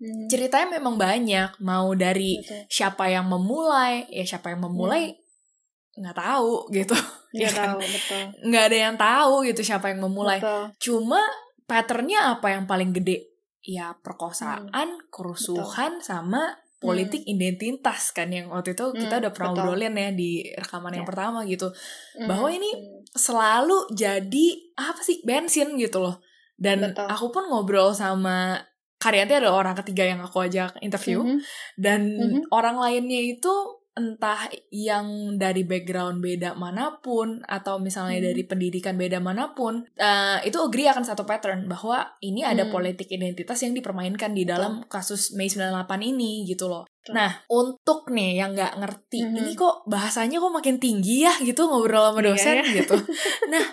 hmm. 0.00 0.26
ceritanya 0.32 0.80
memang 0.80 0.96
banyak. 0.96 1.60
Mau 1.60 1.92
dari 1.92 2.40
Betul. 2.40 2.64
siapa 2.72 3.12
yang 3.12 3.28
memulai, 3.28 4.08
ya 4.08 4.24
siapa 4.24 4.56
yang 4.56 4.64
memulai 4.64 5.12
hmm. 5.12 6.00
nggak 6.00 6.16
tahu 6.16 6.72
gitu. 6.72 6.96
Nggak 7.32 7.48
ya 7.48 7.50
kan? 7.52 7.68
tahu, 7.76 7.80
betul. 7.80 8.22
Nggak 8.48 8.64
ada 8.68 8.76
yang 8.76 8.96
tahu 8.96 9.34
gitu 9.52 9.60
siapa 9.64 9.86
yang 9.92 10.00
memulai. 10.00 10.40
Betul. 10.40 10.64
Cuma 10.80 11.20
patternnya 11.68 12.36
apa 12.36 12.56
yang 12.56 12.64
paling 12.64 12.92
gede? 12.96 13.28
Ya 13.64 13.96
perkosaan, 14.00 14.68
hmm. 14.72 15.12
kerusuhan, 15.12 16.00
betul. 16.00 16.08
sama 16.08 16.56
politik 16.82 17.22
hmm. 17.22 17.32
identitas 17.38 18.10
kan 18.10 18.28
yang 18.28 18.50
waktu 18.50 18.74
itu 18.74 18.90
kita 18.98 19.14
hmm, 19.16 19.22
udah 19.22 19.32
pernah 19.32 19.50
ngobrolin 19.54 19.94
ya 19.94 20.10
di 20.10 20.50
rekaman 20.52 20.90
yeah. 20.90 20.96
yang 20.98 21.06
ya. 21.06 21.10
pertama 21.14 21.38
gitu 21.46 21.68
hmm. 21.70 22.26
bahwa 22.26 22.48
ini 22.50 22.70
selalu 23.14 23.86
jadi 23.94 24.46
apa 24.74 25.00
sih 25.00 25.22
bensin 25.22 25.78
gitu 25.78 26.02
loh 26.02 26.18
dan 26.58 26.92
betul. 26.92 27.06
aku 27.06 27.26
pun 27.30 27.44
ngobrol 27.46 27.94
sama 27.94 28.58
Karyanti 29.02 29.34
ada 29.34 29.50
orang 29.50 29.74
ketiga 29.82 30.06
yang 30.06 30.22
aku 30.22 30.46
ajak 30.46 30.78
interview 30.78 31.26
mm 31.26 31.26
-hmm. 31.26 31.38
dan 31.74 32.00
mm 32.06 32.22
-hmm. 32.22 32.42
orang 32.54 32.78
lainnya 32.78 33.34
itu 33.34 33.81
entah 33.92 34.48
yang 34.72 35.36
dari 35.36 35.68
background 35.68 36.24
beda 36.24 36.56
mana 36.56 36.96
pun 37.04 37.44
atau 37.44 37.76
misalnya 37.76 38.24
hmm. 38.24 38.28
dari 38.32 38.42
pendidikan 38.48 38.96
beda 38.96 39.20
mana 39.20 39.52
pun 39.52 39.84
uh, 40.00 40.40
itu 40.40 40.56
agree 40.56 40.88
akan 40.88 41.04
satu 41.04 41.28
pattern 41.28 41.68
bahwa 41.68 42.16
ini 42.24 42.40
ada 42.40 42.64
hmm. 42.64 42.72
politik 42.72 43.12
identitas 43.12 43.60
yang 43.60 43.76
dipermainkan 43.76 44.32
di 44.32 44.48
dalam 44.48 44.80
kasus 44.88 45.36
Mei 45.36 45.52
98 45.52 45.84
ini 46.08 46.48
gitu 46.48 46.72
loh. 46.72 46.88
Nah, 47.10 47.42
untuk 47.50 48.06
nih 48.14 48.38
yang 48.38 48.54
nggak 48.54 48.78
ngerti, 48.78 49.26
mm-hmm. 49.26 49.38
ini 49.42 49.50
kok 49.58 49.82
bahasanya 49.90 50.38
kok 50.38 50.54
makin 50.54 50.78
tinggi 50.78 51.26
ya 51.26 51.34
gitu 51.42 51.66
ngobrol 51.66 52.14
sama 52.14 52.22
iya, 52.22 52.26
dosen 52.30 52.54
iya, 52.54 52.62
iya. 52.62 52.76
gitu. 52.78 52.96
Nah, 53.52 53.64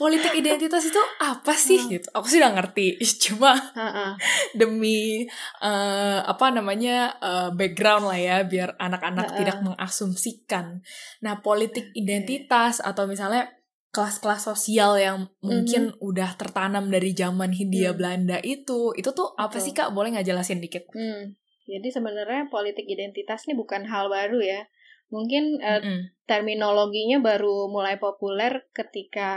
politik 0.00 0.32
identitas 0.32 0.88
itu 0.88 1.02
apa 1.20 1.52
sih 1.52 1.76
hmm. 1.76 1.90
gitu? 1.92 2.08
Aku 2.16 2.24
sih 2.24 2.40
udah 2.40 2.56
ngerti, 2.56 2.96
cuma 3.28 3.52
uh-uh. 3.52 4.16
demi 4.60 5.28
uh, 5.60 6.24
apa 6.24 6.48
namanya 6.48 7.12
uh, 7.20 7.52
background 7.52 8.08
lah 8.08 8.16
ya, 8.16 8.36
biar 8.48 8.72
anak-anak 8.80 9.36
uh-uh. 9.36 9.38
tidak 9.44 9.58
mengasumsikan. 9.60 10.80
Nah, 11.20 11.44
politik 11.44 11.92
identitas 11.92 12.80
atau 12.80 13.04
misalnya 13.04 13.52
kelas-kelas 13.92 14.48
sosial 14.48 14.96
yang 14.96 15.28
mungkin 15.44 15.92
mm-hmm. 15.92 16.08
udah 16.08 16.40
tertanam 16.40 16.88
dari 16.88 17.12
zaman 17.12 17.52
Hindia 17.52 17.92
mm. 17.92 17.96
Belanda 18.00 18.38
itu, 18.40 18.96
itu 18.96 19.12
tuh 19.12 19.36
apa 19.36 19.60
Betul. 19.60 19.64
sih 19.64 19.72
kak? 19.76 19.92
Boleh 19.92 20.16
nggak 20.16 20.28
jelasin 20.28 20.60
dikit? 20.64 20.88
Mm. 20.96 21.36
Jadi 21.68 21.88
sebenarnya 21.92 22.48
politik 22.48 22.88
identitas 22.88 23.44
ini 23.44 23.52
bukan 23.52 23.84
hal 23.84 24.08
baru 24.08 24.40
ya. 24.40 24.64
Mungkin 25.12 25.60
uh, 25.60 25.80
mm 25.80 25.84
-hmm. 25.84 26.00
terminologinya 26.24 27.20
baru 27.20 27.68
mulai 27.68 28.00
populer 28.00 28.64
ketika 28.72 29.30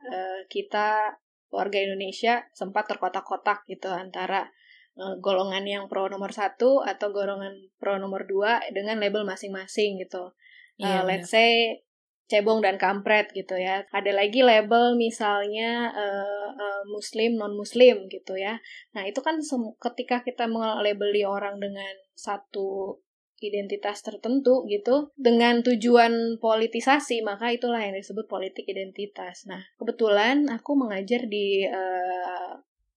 uh, 0.00 0.40
kita 0.48 1.20
warga 1.52 1.78
Indonesia 1.80 2.48
sempat 2.56 2.88
terkotak-kotak 2.88 3.68
gitu 3.68 3.92
antara 3.92 4.48
uh, 4.96 5.16
golongan 5.20 5.64
yang 5.64 5.84
pro 5.88 6.08
nomor 6.08 6.32
satu 6.32 6.84
atau 6.84 7.12
golongan 7.12 7.52
pro 7.76 8.00
nomor 8.00 8.24
dua 8.24 8.60
dengan 8.72 8.96
label 9.00 9.28
masing-masing 9.28 10.00
gitu. 10.00 10.32
Uh, 10.76 11.00
let's 11.08 11.32
say 11.32 11.80
cebong 12.26 12.58
dan 12.62 12.76
kampret 12.76 13.30
gitu 13.30 13.54
ya. 13.54 13.86
Ada 13.94 14.10
lagi 14.10 14.42
label 14.42 14.98
misalnya 14.98 15.94
uh, 15.94 16.50
uh, 16.50 16.82
muslim 16.90 17.38
non 17.38 17.54
muslim 17.54 18.10
gitu 18.10 18.34
ya. 18.34 18.58
Nah, 18.94 19.06
itu 19.06 19.22
kan 19.22 19.38
ketika 19.78 20.26
kita 20.26 20.50
melabeli 20.50 21.22
orang 21.22 21.62
dengan 21.62 21.94
satu 22.18 22.98
identitas 23.36 24.00
tertentu 24.00 24.64
gitu 24.64 25.12
dengan 25.12 25.60
tujuan 25.60 26.40
politisasi 26.40 27.20
maka 27.20 27.52
itulah 27.52 27.84
yang 27.84 27.94
disebut 27.94 28.26
politik 28.26 28.66
identitas. 28.66 29.44
Nah, 29.46 29.62
kebetulan 29.78 30.48
aku 30.50 30.74
mengajar 30.74 31.28
di 31.28 31.62
uh, 31.68 32.52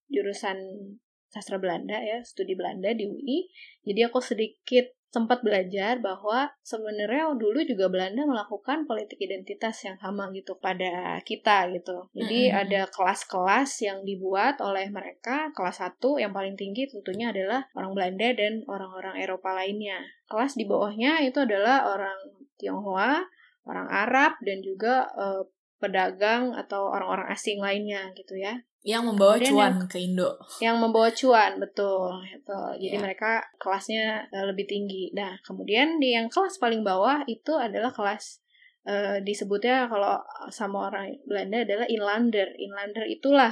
jurusan 0.09 0.57
sastra 1.29 1.61
Belanda 1.61 2.01
ya, 2.01 2.25
studi 2.25 2.57
Belanda 2.57 2.89
di 2.97 3.05
UI. 3.05 3.51
Jadi 3.85 4.01
aku 4.01 4.17
sedikit 4.19 4.89
sempat 5.09 5.41
belajar 5.41 5.97
bahwa 5.97 6.53
sebenarnya 6.61 7.33
dulu 7.33 7.65
juga 7.65 7.89
Belanda 7.89 8.29
melakukan 8.29 8.85
politik 8.85 9.17
identitas 9.17 9.81
yang 9.81 9.97
sama 9.97 10.29
gitu 10.37 10.53
pada 10.61 11.17
kita 11.25 11.65
gitu. 11.73 12.13
Jadi 12.13 12.53
mm-hmm. 12.53 12.61
ada 12.61 12.81
kelas-kelas 12.93 13.71
yang 13.81 14.05
dibuat 14.05 14.61
oleh 14.61 14.85
mereka. 14.93 15.49
Kelas 15.57 15.81
satu 15.81 16.21
yang 16.21 16.29
paling 16.29 16.53
tinggi 16.53 16.85
tentunya 16.85 17.33
adalah 17.33 17.65
orang 17.73 17.97
Belanda 17.97 18.29
dan 18.37 18.61
orang-orang 18.69 19.17
Eropa 19.17 19.49
lainnya. 19.57 19.97
Kelas 20.29 20.53
di 20.53 20.69
bawahnya 20.69 21.25
itu 21.25 21.41
adalah 21.41 21.89
orang 21.89 22.19
Tionghoa, 22.61 23.25
orang 23.65 23.87
Arab 23.89 24.37
dan 24.45 24.61
juga 24.61 25.09
uh, 25.17 25.41
pedagang 25.81 26.53
atau 26.53 26.91
orang-orang 26.91 27.31
asing 27.33 27.57
lainnya 27.57 28.11
gitu 28.13 28.35
ya 28.35 28.59
yang 28.79 29.03
membawa 29.03 29.35
Kemudian 29.35 29.51
cuan 29.51 29.73
yang, 29.75 29.91
ke 29.91 29.97
Indo. 29.99 30.29
Yang 30.63 30.77
membawa 30.79 31.09
cuan, 31.11 31.51
betul. 31.59 32.15
Gitu. 32.23 32.59
Jadi 32.79 32.95
yeah. 32.95 33.03
mereka 33.03 33.31
kelasnya 33.59 34.05
uh, 34.31 34.45
lebih 34.47 34.65
tinggi. 34.71 35.11
Nah, 35.11 35.35
kemudian 35.43 35.99
di 35.99 36.15
yang 36.15 36.31
kelas 36.31 36.63
paling 36.63 36.79
bawah 36.79 37.27
itu 37.27 37.59
adalah 37.59 37.91
kelas 37.91 38.39
uh, 38.87 39.19
disebutnya 39.19 39.91
kalau 39.91 40.23
sama 40.47 40.87
orang 40.87 41.11
Belanda 41.27 41.67
adalah 41.67 41.87
inlander. 41.91 42.55
Inlander 42.55 43.03
itulah 43.11 43.51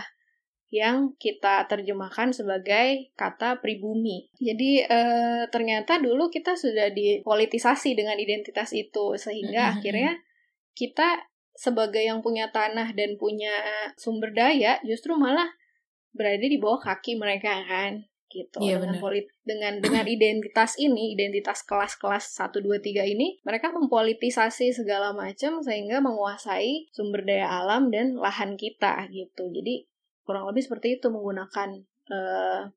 yang 0.68 1.16
kita 1.16 1.64
terjemahkan 1.68 2.32
sebagai 2.32 3.12
kata 3.16 3.60
pribumi. 3.60 4.32
Jadi 4.40 4.84
uh, 4.84 5.48
ternyata 5.52 6.00
dulu 6.00 6.32
kita 6.32 6.56
sudah 6.56 6.92
dipolitisasi 6.92 7.96
dengan 7.96 8.16
identitas 8.16 8.72
itu 8.76 9.16
sehingga 9.20 9.64
mm 9.64 9.70
-hmm. 9.72 9.78
akhirnya 9.80 10.12
kita 10.76 11.24
sebagai 11.58 12.06
yang 12.06 12.22
punya 12.22 12.54
tanah 12.54 12.94
dan 12.94 13.18
punya 13.18 13.52
sumber 13.98 14.30
daya 14.32 14.78
justru 14.86 15.18
malah 15.18 15.50
berada 16.14 16.46
di 16.46 16.62
bawah 16.62 16.78
kaki 16.78 17.18
mereka 17.18 17.66
kan? 17.66 18.06
Gitu. 18.28 18.60
Iya, 18.60 18.84
dengan 18.84 19.00
polit 19.00 19.32
dengan 19.48 19.80
dengan 19.80 20.04
identitas 20.04 20.76
ini 20.76 21.16
identitas 21.16 21.64
kelas-kelas 21.64 22.36
satu 22.36 22.60
dua 22.60 22.78
tiga 22.84 23.08
ini 23.08 23.40
mereka 23.48 23.72
mempolitisasi 23.72 24.76
segala 24.76 25.16
macam 25.16 25.64
sehingga 25.64 26.04
menguasai 26.04 26.92
sumber 26.92 27.24
daya 27.24 27.48
alam 27.64 27.88
dan 27.88 28.20
lahan 28.20 28.60
kita 28.60 29.08
gitu. 29.16 29.48
Jadi 29.48 29.88
kurang 30.28 30.44
lebih 30.52 30.60
seperti 30.60 31.00
itu 31.00 31.08
menggunakan 31.08 31.88
uh, 32.12 32.68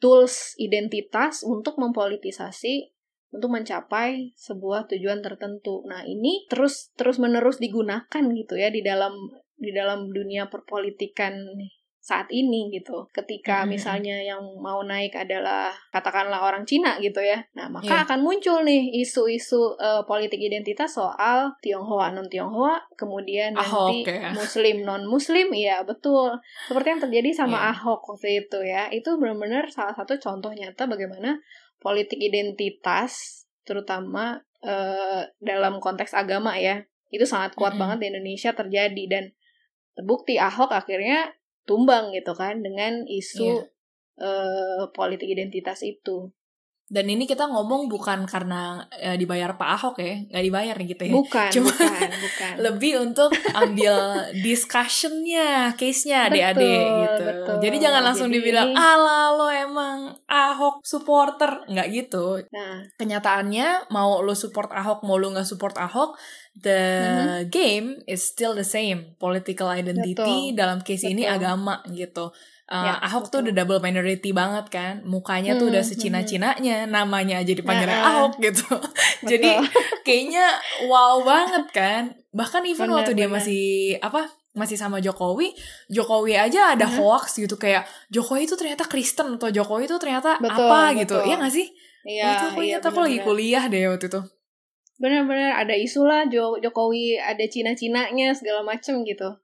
tools 0.00 0.56
identitas 0.56 1.44
untuk 1.44 1.76
mempolitisasi 1.76 2.95
untuk 3.34 3.50
mencapai 3.50 4.32
sebuah 4.38 4.86
tujuan 4.90 5.20
tertentu. 5.20 5.82
Nah, 5.86 6.06
ini 6.06 6.46
terus 6.46 6.94
terus 6.94 7.18
menerus 7.18 7.58
digunakan 7.58 8.22
gitu 8.32 8.54
ya 8.54 8.70
di 8.70 8.80
dalam 8.80 9.12
di 9.56 9.72
dalam 9.72 10.12
dunia 10.12 10.46
perpolitikan 10.52 11.34
saat 12.06 12.30
ini 12.30 12.70
gitu. 12.70 13.10
Ketika 13.10 13.66
hmm. 13.66 13.74
misalnya 13.74 14.14
yang 14.22 14.38
mau 14.62 14.78
naik 14.86 15.10
adalah 15.18 15.74
katakanlah 15.90 16.38
orang 16.38 16.62
Cina 16.62 17.02
gitu 17.02 17.18
ya. 17.18 17.42
Nah, 17.58 17.66
maka 17.66 17.90
yeah. 17.90 18.02
akan 18.06 18.22
muncul 18.22 18.62
nih 18.62 19.02
isu-isu 19.02 19.74
uh, 19.74 20.06
politik 20.06 20.38
identitas 20.38 20.94
soal 20.94 21.50
Tionghoa 21.58 22.14
non 22.14 22.30
Tionghoa, 22.30 22.78
kemudian 22.94 23.58
nanti 23.58 24.06
okay. 24.06 24.30
muslim 24.30 24.86
non 24.86 25.02
muslim, 25.10 25.50
iya 25.50 25.82
betul. 25.82 26.30
Seperti 26.70 26.94
yang 26.94 27.02
terjadi 27.02 27.30
sama 27.34 27.58
yeah. 27.58 27.74
Ahok 27.74 28.14
waktu 28.14 28.46
itu 28.46 28.62
ya. 28.62 28.86
Itu 28.94 29.18
benar-benar 29.18 29.66
salah 29.74 29.98
satu 29.98 30.14
contoh 30.22 30.54
nyata 30.54 30.86
bagaimana 30.86 31.34
politik 31.82 32.18
identitas 32.18 33.44
terutama 33.66 34.40
uh, 34.62 35.22
dalam 35.42 35.82
konteks 35.82 36.14
agama 36.14 36.54
ya 36.56 36.86
itu 37.10 37.22
sangat 37.22 37.54
kuat 37.54 37.74
mm 37.74 37.74
-hmm. 37.74 37.80
banget 37.82 37.98
di 37.98 38.06
Indonesia 38.14 38.50
terjadi 38.54 39.04
dan 39.10 39.24
terbukti 39.96 40.36
Ahok 40.36 40.70
akhirnya 40.74 41.32
tumbang 41.66 42.14
gitu 42.14 42.36
kan 42.36 42.62
dengan 42.62 43.02
isu 43.08 43.42
yeah. 43.42 43.60
Iya. 44.16 44.22
uh, 44.22 44.82
politik 44.94 45.28
identitas 45.28 45.82
itu. 45.82 46.30
Dan 46.86 47.10
ini 47.10 47.26
kita 47.26 47.50
ngomong 47.50 47.90
bukan 47.90 48.30
karena 48.30 48.86
ya, 48.94 49.18
dibayar 49.18 49.58
Pak 49.58 49.70
Ahok 49.74 49.96
ya, 49.98 50.22
nggak 50.30 50.44
dibayar 50.46 50.76
gitu 50.78 51.02
ya. 51.02 51.12
Bukan, 51.18 51.50
Cuma 51.50 51.74
bukan, 51.74 52.10
bukan. 52.14 52.52
lebih 52.70 52.92
untuk 53.02 53.34
ambil 53.58 53.94
discussionnya, 54.38 55.74
case-nya 55.74 56.30
adik-adik 56.30 56.86
gitu. 56.86 57.22
Betul. 57.26 57.56
Jadi 57.58 57.76
jangan 57.82 58.02
langsung 58.06 58.30
Jadi 58.30 58.38
dibilang, 58.38 58.70
ala 58.70 59.34
lo 59.34 59.50
emang 59.50 60.14
Ahok 60.30 60.75
supporter, 60.86 61.66
nggak 61.66 61.88
gitu. 61.90 62.46
Nah. 62.54 62.86
Kenyataannya 62.94 63.90
mau 63.90 64.22
lo 64.22 64.38
support 64.38 64.70
Ahok, 64.70 65.02
mau 65.02 65.18
lo 65.18 65.34
nggak 65.34 65.42
support 65.42 65.74
Ahok, 65.74 66.14
the 66.54 66.78
mm-hmm. 66.78 67.50
game 67.50 67.98
is 68.06 68.22
still 68.22 68.54
the 68.54 68.62
same. 68.62 69.18
Political 69.18 69.82
identity 69.82 70.54
betul. 70.54 70.54
dalam 70.54 70.78
case 70.86 71.10
betul. 71.10 71.18
ini 71.18 71.22
agama 71.26 71.82
gitu. 71.90 72.30
Uh, 72.70 72.86
ya, 72.86 73.02
Ahok 73.02 73.26
betul. 73.26 73.34
tuh 73.34 73.38
udah 73.50 73.54
double 73.58 73.82
minority 73.82 74.30
banget 74.30 74.66
kan, 74.70 75.02
mukanya 75.02 75.58
hmm, 75.58 75.60
tuh 75.62 75.66
udah 75.74 75.82
hmm, 75.82 75.90
secina-cinanya, 75.90 76.86
hmm. 76.86 76.90
namanya 76.94 77.42
aja 77.42 77.50
dipanggil 77.50 77.90
uh, 77.90 78.06
Ahok 78.06 78.38
gitu. 78.38 78.70
Jadi 79.30 79.58
kayaknya 80.06 80.54
wow 80.86 81.18
banget 81.26 81.66
kan. 81.74 82.02
Bahkan 82.30 82.62
even 82.62 82.94
bener, 82.94 83.02
waktu 83.02 83.18
bener. 83.18 83.26
dia 83.26 83.28
masih 83.34 83.64
apa 83.98 84.30
masih 84.56 84.80
sama 84.80 84.98
Jokowi, 85.04 85.52
Jokowi 85.92 86.34
aja 86.34 86.72
ada 86.72 86.88
uh-huh. 86.88 87.20
hoax 87.20 87.36
gitu 87.36 87.60
kayak 87.60 87.84
Jokowi 88.08 88.48
itu 88.48 88.56
ternyata 88.56 88.88
Kristen 88.88 89.36
atau 89.36 89.52
Jokowi 89.52 89.84
itu 89.84 90.00
ternyata 90.00 90.40
betul, 90.40 90.66
apa 90.66 90.80
betul. 90.90 91.00
gitu. 91.04 91.16
Iya 91.28 91.36
gak 91.36 91.52
sih? 91.52 91.66
Iya, 92.06 92.24
itu 92.32 92.46
aku 92.54 92.60
iya, 92.64 92.78
aku 92.80 93.00
lagi 93.02 93.18
kuliah 93.20 93.64
deh 93.68 93.84
waktu 93.92 94.08
itu. 94.08 94.20
Bener-bener 94.96 95.52
ada 95.52 95.74
isu 95.76 96.08
lah 96.08 96.24
Jokowi 96.32 97.20
ada 97.20 97.44
Cina-Cinanya 97.44 98.32
segala 98.32 98.64
macem 98.64 99.04
gitu. 99.04 99.36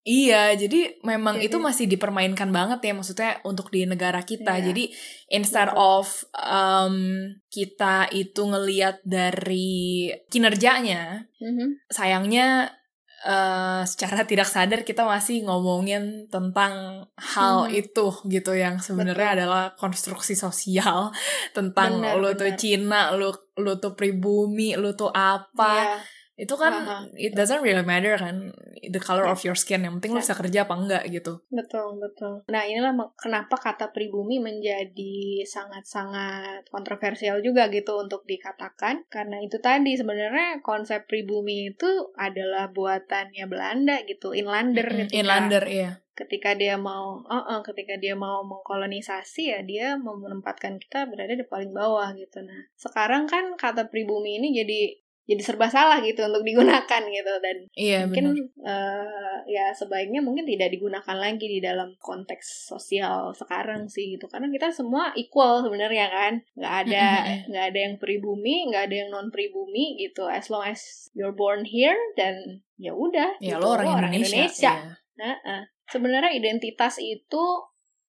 Iya, 0.00 0.56
jadi 0.56 0.96
memang 1.04 1.36
jadi, 1.36 1.52
itu 1.52 1.56
masih 1.60 1.84
dipermainkan 1.84 2.48
banget 2.48 2.80
ya 2.88 2.92
maksudnya 2.96 3.36
untuk 3.44 3.68
di 3.68 3.84
negara 3.84 4.24
kita. 4.24 4.56
Iya. 4.56 4.72
Jadi 4.72 4.84
instead 5.28 5.68
of 5.76 6.24
um, 6.32 7.28
kita 7.52 8.08
itu 8.08 8.40
ngeliat 8.40 9.04
dari 9.04 10.08
kinerjanya, 10.32 11.28
mm-hmm. 11.36 11.92
sayangnya 11.92 12.79
uh, 13.24 13.82
secara 13.84 14.24
tidak 14.24 14.48
sadar 14.48 14.80
kita 14.84 15.04
masih 15.04 15.44
ngomongin 15.44 16.28
tentang 16.32 17.06
hal 17.16 17.68
hmm. 17.68 17.80
itu 17.80 18.06
gitu 18.28 18.52
yang 18.56 18.80
sebenarnya 18.80 19.42
adalah 19.42 19.62
konstruksi 19.76 20.32
sosial 20.36 21.12
tentang 21.56 22.00
benar, 22.00 22.16
lu 22.16 22.32
benar. 22.32 22.40
tuh 22.40 22.50
Cina, 22.56 23.02
lu 23.16 23.30
lu 23.60 23.76
tuh 23.76 23.92
pribumi, 23.92 24.76
lu 24.76 24.96
tuh 24.96 25.12
apa. 25.12 25.74
Yeah 25.76 26.19
itu 26.40 26.54
kan 26.56 26.72
uh-huh. 26.72 27.02
it 27.20 27.36
doesn't 27.36 27.60
really 27.60 27.84
matter 27.84 28.16
kan 28.16 28.48
the 28.80 28.96
color 28.96 29.28
of 29.28 29.44
your 29.44 29.52
skin 29.52 29.84
yang 29.84 30.00
penting 30.00 30.16
yeah. 30.16 30.20
lo 30.20 30.24
bisa 30.24 30.34
kerja 30.40 30.58
apa 30.64 30.72
enggak 30.72 31.04
gitu 31.12 31.44
betul 31.52 32.00
betul 32.00 32.40
nah 32.48 32.64
inilah 32.64 32.96
kenapa 33.20 33.60
kata 33.60 33.92
pribumi 33.92 34.40
menjadi 34.40 35.44
sangat-sangat 35.44 36.72
kontroversial 36.72 37.44
juga 37.44 37.68
gitu 37.68 38.00
untuk 38.00 38.24
dikatakan 38.24 39.04
karena 39.12 39.44
itu 39.44 39.60
tadi 39.60 40.00
sebenarnya 40.00 40.64
konsep 40.64 41.04
pribumi 41.04 41.76
itu 41.76 42.08
adalah 42.16 42.72
buatannya 42.72 43.44
Belanda 43.44 44.00
gitu 44.08 44.32
inlander 44.32 44.88
mm-hmm. 44.88 45.00
ketika, 45.12 45.20
inlander 45.20 45.64
iya 45.68 45.92
ketika 46.16 46.56
dia 46.56 46.80
mau 46.80 47.20
uh 47.24 47.36
-uh, 47.36 47.60
ketika 47.64 48.00
dia 48.00 48.16
mau 48.16 48.44
mengkolonisasi 48.44 49.42
ya 49.52 49.60
dia 49.64 49.96
menempatkan 50.00 50.80
kita 50.80 51.04
berada 51.08 51.36
di 51.36 51.44
paling 51.44 51.72
bawah 51.72 52.12
gitu 52.16 52.40
nah 52.44 52.64
sekarang 52.80 53.28
kan 53.28 53.56
kata 53.60 53.92
pribumi 53.92 54.40
ini 54.40 54.56
jadi 54.56 54.80
jadi 55.28 55.42
serba 55.46 55.70
salah 55.70 56.02
gitu 56.02 56.26
untuk 56.26 56.42
digunakan 56.42 57.02
gitu 57.06 57.32
dan 57.38 57.56
iya, 57.78 58.02
mungkin 58.02 58.34
uh, 58.66 59.38
ya 59.46 59.70
sebaiknya 59.70 60.18
mungkin 60.24 60.42
tidak 60.42 60.74
digunakan 60.74 61.16
lagi 61.16 61.46
di 61.46 61.62
dalam 61.62 61.94
konteks 62.02 62.72
sosial 62.72 63.30
sekarang 63.36 63.86
sih 63.86 64.18
gitu 64.18 64.26
karena 64.26 64.50
kita 64.50 64.74
semua 64.74 65.14
equal 65.14 65.62
sebenarnya 65.62 66.10
kan 66.10 66.32
nggak 66.58 66.74
ada 66.86 67.06
nggak 67.46 67.64
ada 67.70 67.78
yang 67.78 67.94
pribumi 68.02 68.66
nggak 68.72 68.90
ada 68.90 68.96
yang 69.06 69.10
non 69.14 69.30
pribumi 69.30 70.00
gitu 70.02 70.26
as 70.26 70.50
long 70.50 70.66
as 70.66 71.12
you're 71.14 71.36
born 71.36 71.62
here 71.62 71.96
dan 72.18 72.64
ya 72.80 72.96
udah 72.96 73.38
ya 73.38 73.60
gitu, 73.60 73.62
lo 73.62 73.76
orang, 73.76 73.86
orang 74.08 74.12
Indonesia, 74.16 74.50
Indonesia. 74.50 74.72
Ya. 74.72 74.92
Nah, 75.20 75.36
uh. 75.46 75.64
sebenarnya 75.92 76.32
identitas 76.32 76.96
itu 76.96 77.44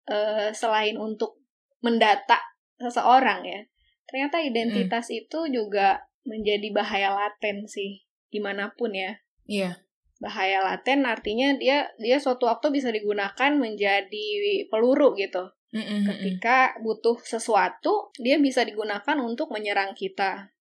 uh, 0.06 0.48
selain 0.54 0.94
untuk 0.96 1.42
mendata 1.82 2.38
seseorang 2.78 3.42
ya 3.42 3.60
ternyata 4.06 4.44
identitas 4.44 5.08
mm. 5.08 5.18
itu 5.24 5.38
juga 5.50 6.04
menjadi 6.22 6.70
bahaya 6.70 7.14
laten 7.14 7.66
sih 7.66 8.02
di 8.32 8.38
mana 8.40 8.72
pun 8.72 8.96
ya. 8.96 9.20
Iya. 9.46 9.82
Bahaya 10.22 10.62
laten 10.62 11.04
artinya 11.04 11.52
dia 11.58 11.90
dia 11.98 12.16
suatu 12.22 12.46
waktu 12.46 12.72
bisa 12.72 12.88
digunakan 12.88 13.52
menjadi 13.58 14.66
peluru 14.70 15.12
gitu. 15.18 15.50
Mm 15.72 15.82
-mm. 15.82 16.00
Ketika 16.04 16.76
butuh 16.84 17.16
sesuatu, 17.24 18.12
dia 18.20 18.36
bisa 18.36 18.62
digunakan 18.62 19.16
untuk 19.20 19.48
menyerang 19.50 19.96
kita. 19.96 20.52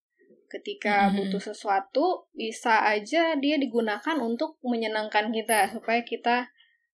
Ketika 0.47 1.07
mm 1.07 1.07
-hmm. 1.07 1.17
butuh 1.19 1.41
sesuatu, 1.51 2.31
bisa 2.31 2.83
aja 2.87 3.35
dia 3.35 3.55
digunakan 3.59 4.17
untuk 4.19 4.59
menyenangkan 4.63 5.31
kita 5.35 5.71
supaya 5.71 6.03
kita 6.07 6.47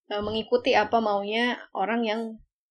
uh, 0.10 0.22
mengikuti 0.26 0.74
apa 0.74 0.98
maunya 0.98 1.58
orang 1.78 2.02
yang 2.04 2.22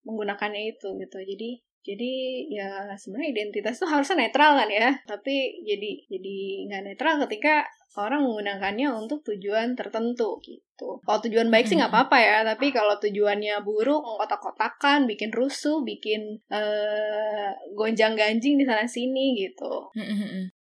menggunakannya 0.06 0.76
itu 0.76 0.98
gitu. 0.98 1.18
Jadi 1.22 1.65
jadi 1.86 2.14
ya 2.50 2.70
sebenarnya 2.98 3.30
identitas 3.30 3.78
itu 3.78 3.86
harusnya 3.86 4.26
netral 4.26 4.58
kan 4.58 4.66
ya. 4.66 4.90
Tapi 5.06 5.62
jadi 5.62 5.90
jadi 6.10 6.36
nggak 6.66 6.82
netral 6.82 7.14
ketika 7.22 7.62
orang 7.96 8.26
menggunakannya 8.26 8.90
untuk 8.90 9.22
tujuan 9.22 9.78
tertentu 9.78 10.42
gitu. 10.42 10.98
Kalau 11.06 11.18
tujuan 11.22 11.48
baik 11.48 11.70
sih 11.70 11.78
nggak 11.78 11.94
apa-apa 11.94 12.18
ya. 12.18 12.38
Tapi 12.42 12.74
kalau 12.74 12.98
tujuannya 12.98 13.62
buruk 13.62 14.02
mengkotak-kotakan 14.02 15.06
bikin 15.06 15.30
rusuh 15.30 15.86
bikin 15.86 16.42
uh, 16.50 17.54
gonjang 17.78 18.18
ganjing 18.18 18.58
di 18.58 18.66
sana 18.66 18.84
sini 18.90 19.38
gitu. 19.38 19.94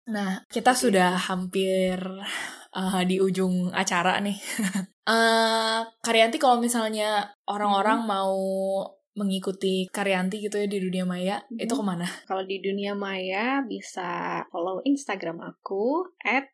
Nah 0.07 0.47
kita 0.47 0.71
sudah 0.71 1.19
hampir 1.27 1.99
uh, 2.71 3.01
di 3.03 3.19
ujung 3.19 3.69
acara 3.75 4.17
nih. 4.23 4.39
Uh, 5.03 5.83
Karyanti 6.05 6.39
kalau 6.39 6.63
misalnya 6.63 7.35
orang-orang 7.51 7.99
hmm. 8.01 8.07
mau 8.07 8.39
mengikuti 9.13 9.91
Karyanti 9.91 10.39
gitu 10.39 10.55
ya 10.55 10.67
di 10.67 10.79
dunia 10.79 11.03
maya 11.03 11.43
hmm. 11.51 11.59
itu 11.59 11.73
ke 11.75 11.83
mana? 11.83 12.07
Kalau 12.27 12.43
di 12.47 12.63
dunia 12.63 12.95
maya 12.95 13.59
bisa 13.65 14.41
follow 14.49 14.79
Instagram 14.87 15.43
aku 15.43 16.07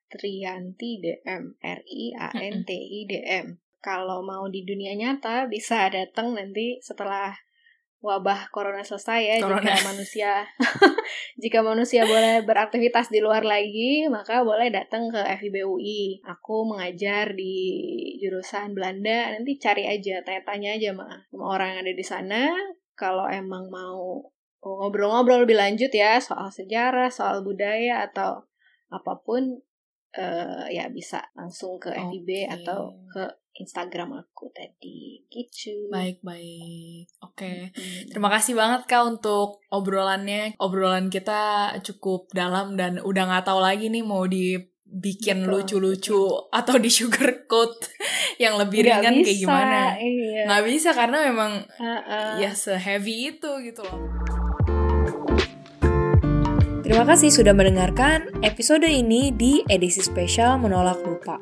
@riantidm 0.09 1.43
r 1.61 1.81
i 1.85 2.03
a 2.17 2.29
n 2.33 2.65
t 2.65 2.71
i 2.73 3.01
d 3.05 3.13
m. 3.21 3.61
Kalau 3.77 4.25
mau 4.25 4.49
di 4.49 4.65
dunia 4.65 4.97
nyata 4.97 5.45
bisa 5.45 5.87
datang 5.93 6.33
nanti 6.33 6.81
setelah 6.81 7.31
wabah 7.97 8.53
corona 8.53 8.85
selesai 8.85 9.21
ya 9.25 9.35
corona. 9.41 9.73
jika 9.73 9.81
manusia 9.89 10.31
jika 11.41 11.59
manusia 11.65 12.01
boleh 12.05 12.45
beraktivitas 12.45 13.09
di 13.09 13.19
luar 13.19 13.41
lagi 13.41 14.05
maka 14.05 14.45
boleh 14.45 14.69
datang 14.69 15.09
ke 15.09 15.17
FIBUI 15.17 16.21
aku 16.25 16.69
mengajar 16.69 17.33
di 17.33 17.57
jurusan 18.21 18.77
Belanda 18.77 19.33
nanti 19.33 19.57
cari 19.57 19.89
aja 19.89 20.21
tanya-tanya 20.21 20.77
aja 20.77 20.93
sama, 20.93 21.07
sama 21.33 21.45
orang 21.57 21.67
yang 21.73 21.79
ada 21.89 21.93
di 21.97 22.05
sana 22.05 22.41
kalau 22.93 23.25
emang 23.25 23.69
mau 23.73 24.21
ngobrol-ngobrol 24.61 25.45
lebih 25.45 25.57
lanjut 25.57 25.89
ya 25.89 26.21
soal 26.21 26.53
sejarah 26.53 27.09
soal 27.09 27.41
budaya 27.41 28.05
atau 28.05 28.45
apa 28.93 29.19
pun 29.25 29.57
uh, 30.17 30.65
ya 30.67 30.89
bisa 30.89 31.21
langsung 31.37 31.77
ke 31.77 31.93
FIB 31.93 32.29
okay. 32.29 32.43
atau 32.61 32.93
ke 33.09 33.23
Instagram 33.57 34.13
aku 34.13 34.53
tadi 34.53 35.25
gitu. 35.27 35.89
Baik 35.89 36.21
baik, 36.21 37.09
oke. 37.25 37.33
Okay. 37.33 37.73
Hmm. 37.73 38.01
Terima 38.13 38.29
kasih 38.29 38.53
banget 38.53 38.85
kak 38.85 39.03
untuk 39.05 39.65
obrolannya. 39.73 40.53
Obrolan 40.61 41.09
kita 41.09 41.73
cukup 41.81 42.29
dalam 42.31 42.77
dan 42.77 43.01
udah 43.01 43.23
nggak 43.25 43.45
tahu 43.49 43.59
lagi 43.59 43.89
nih 43.89 44.05
mau 44.05 44.29
dibikin 44.29 45.49
lucu-lucu 45.49 46.49
atau 46.53 46.75
di 46.77 46.89
sugar 46.93 47.49
coat 47.49 47.73
yang 48.43 48.61
lebih 48.61 48.85
gak 48.85 49.01
ringan 49.01 49.13
bisa, 49.19 49.25
kayak 49.25 49.39
gimana? 49.41 49.81
Iya. 49.97 50.41
Nggak 50.45 50.63
bisa 50.69 50.89
karena 50.93 51.17
memang 51.25 51.51
uh 51.65 51.85
-uh. 51.97 52.31
ya 52.37 52.51
seheavy 52.53 53.37
itu 53.37 53.51
gitu 53.65 53.81
loh. 53.81 53.99
Terima 56.87 57.03
kasih 57.03 57.35
sudah 57.35 57.51
mendengarkan 57.51 58.31
episode 58.47 58.87
ini 58.87 59.35
di 59.35 59.59
edisi 59.67 59.99
spesial 59.99 60.55
Menolak 60.55 61.03
Lupa. 61.03 61.35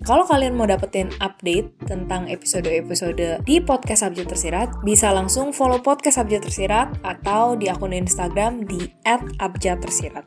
Kalau 0.00 0.24
kalian 0.24 0.56
mau 0.56 0.64
dapetin 0.64 1.12
update 1.20 1.76
tentang 1.84 2.24
episode-episode 2.24 3.44
di 3.44 3.60
podcast 3.60 4.00
Abjad 4.00 4.32
Tersirat, 4.32 4.80
bisa 4.80 5.12
langsung 5.12 5.52
follow 5.52 5.76
podcast 5.84 6.16
Abjad 6.16 6.48
Tersirat 6.48 7.04
atau 7.04 7.52
di 7.52 7.68
akun 7.68 7.92
Instagram 7.92 8.64
di 8.64 8.88
@abjadtersirat. 9.36 10.24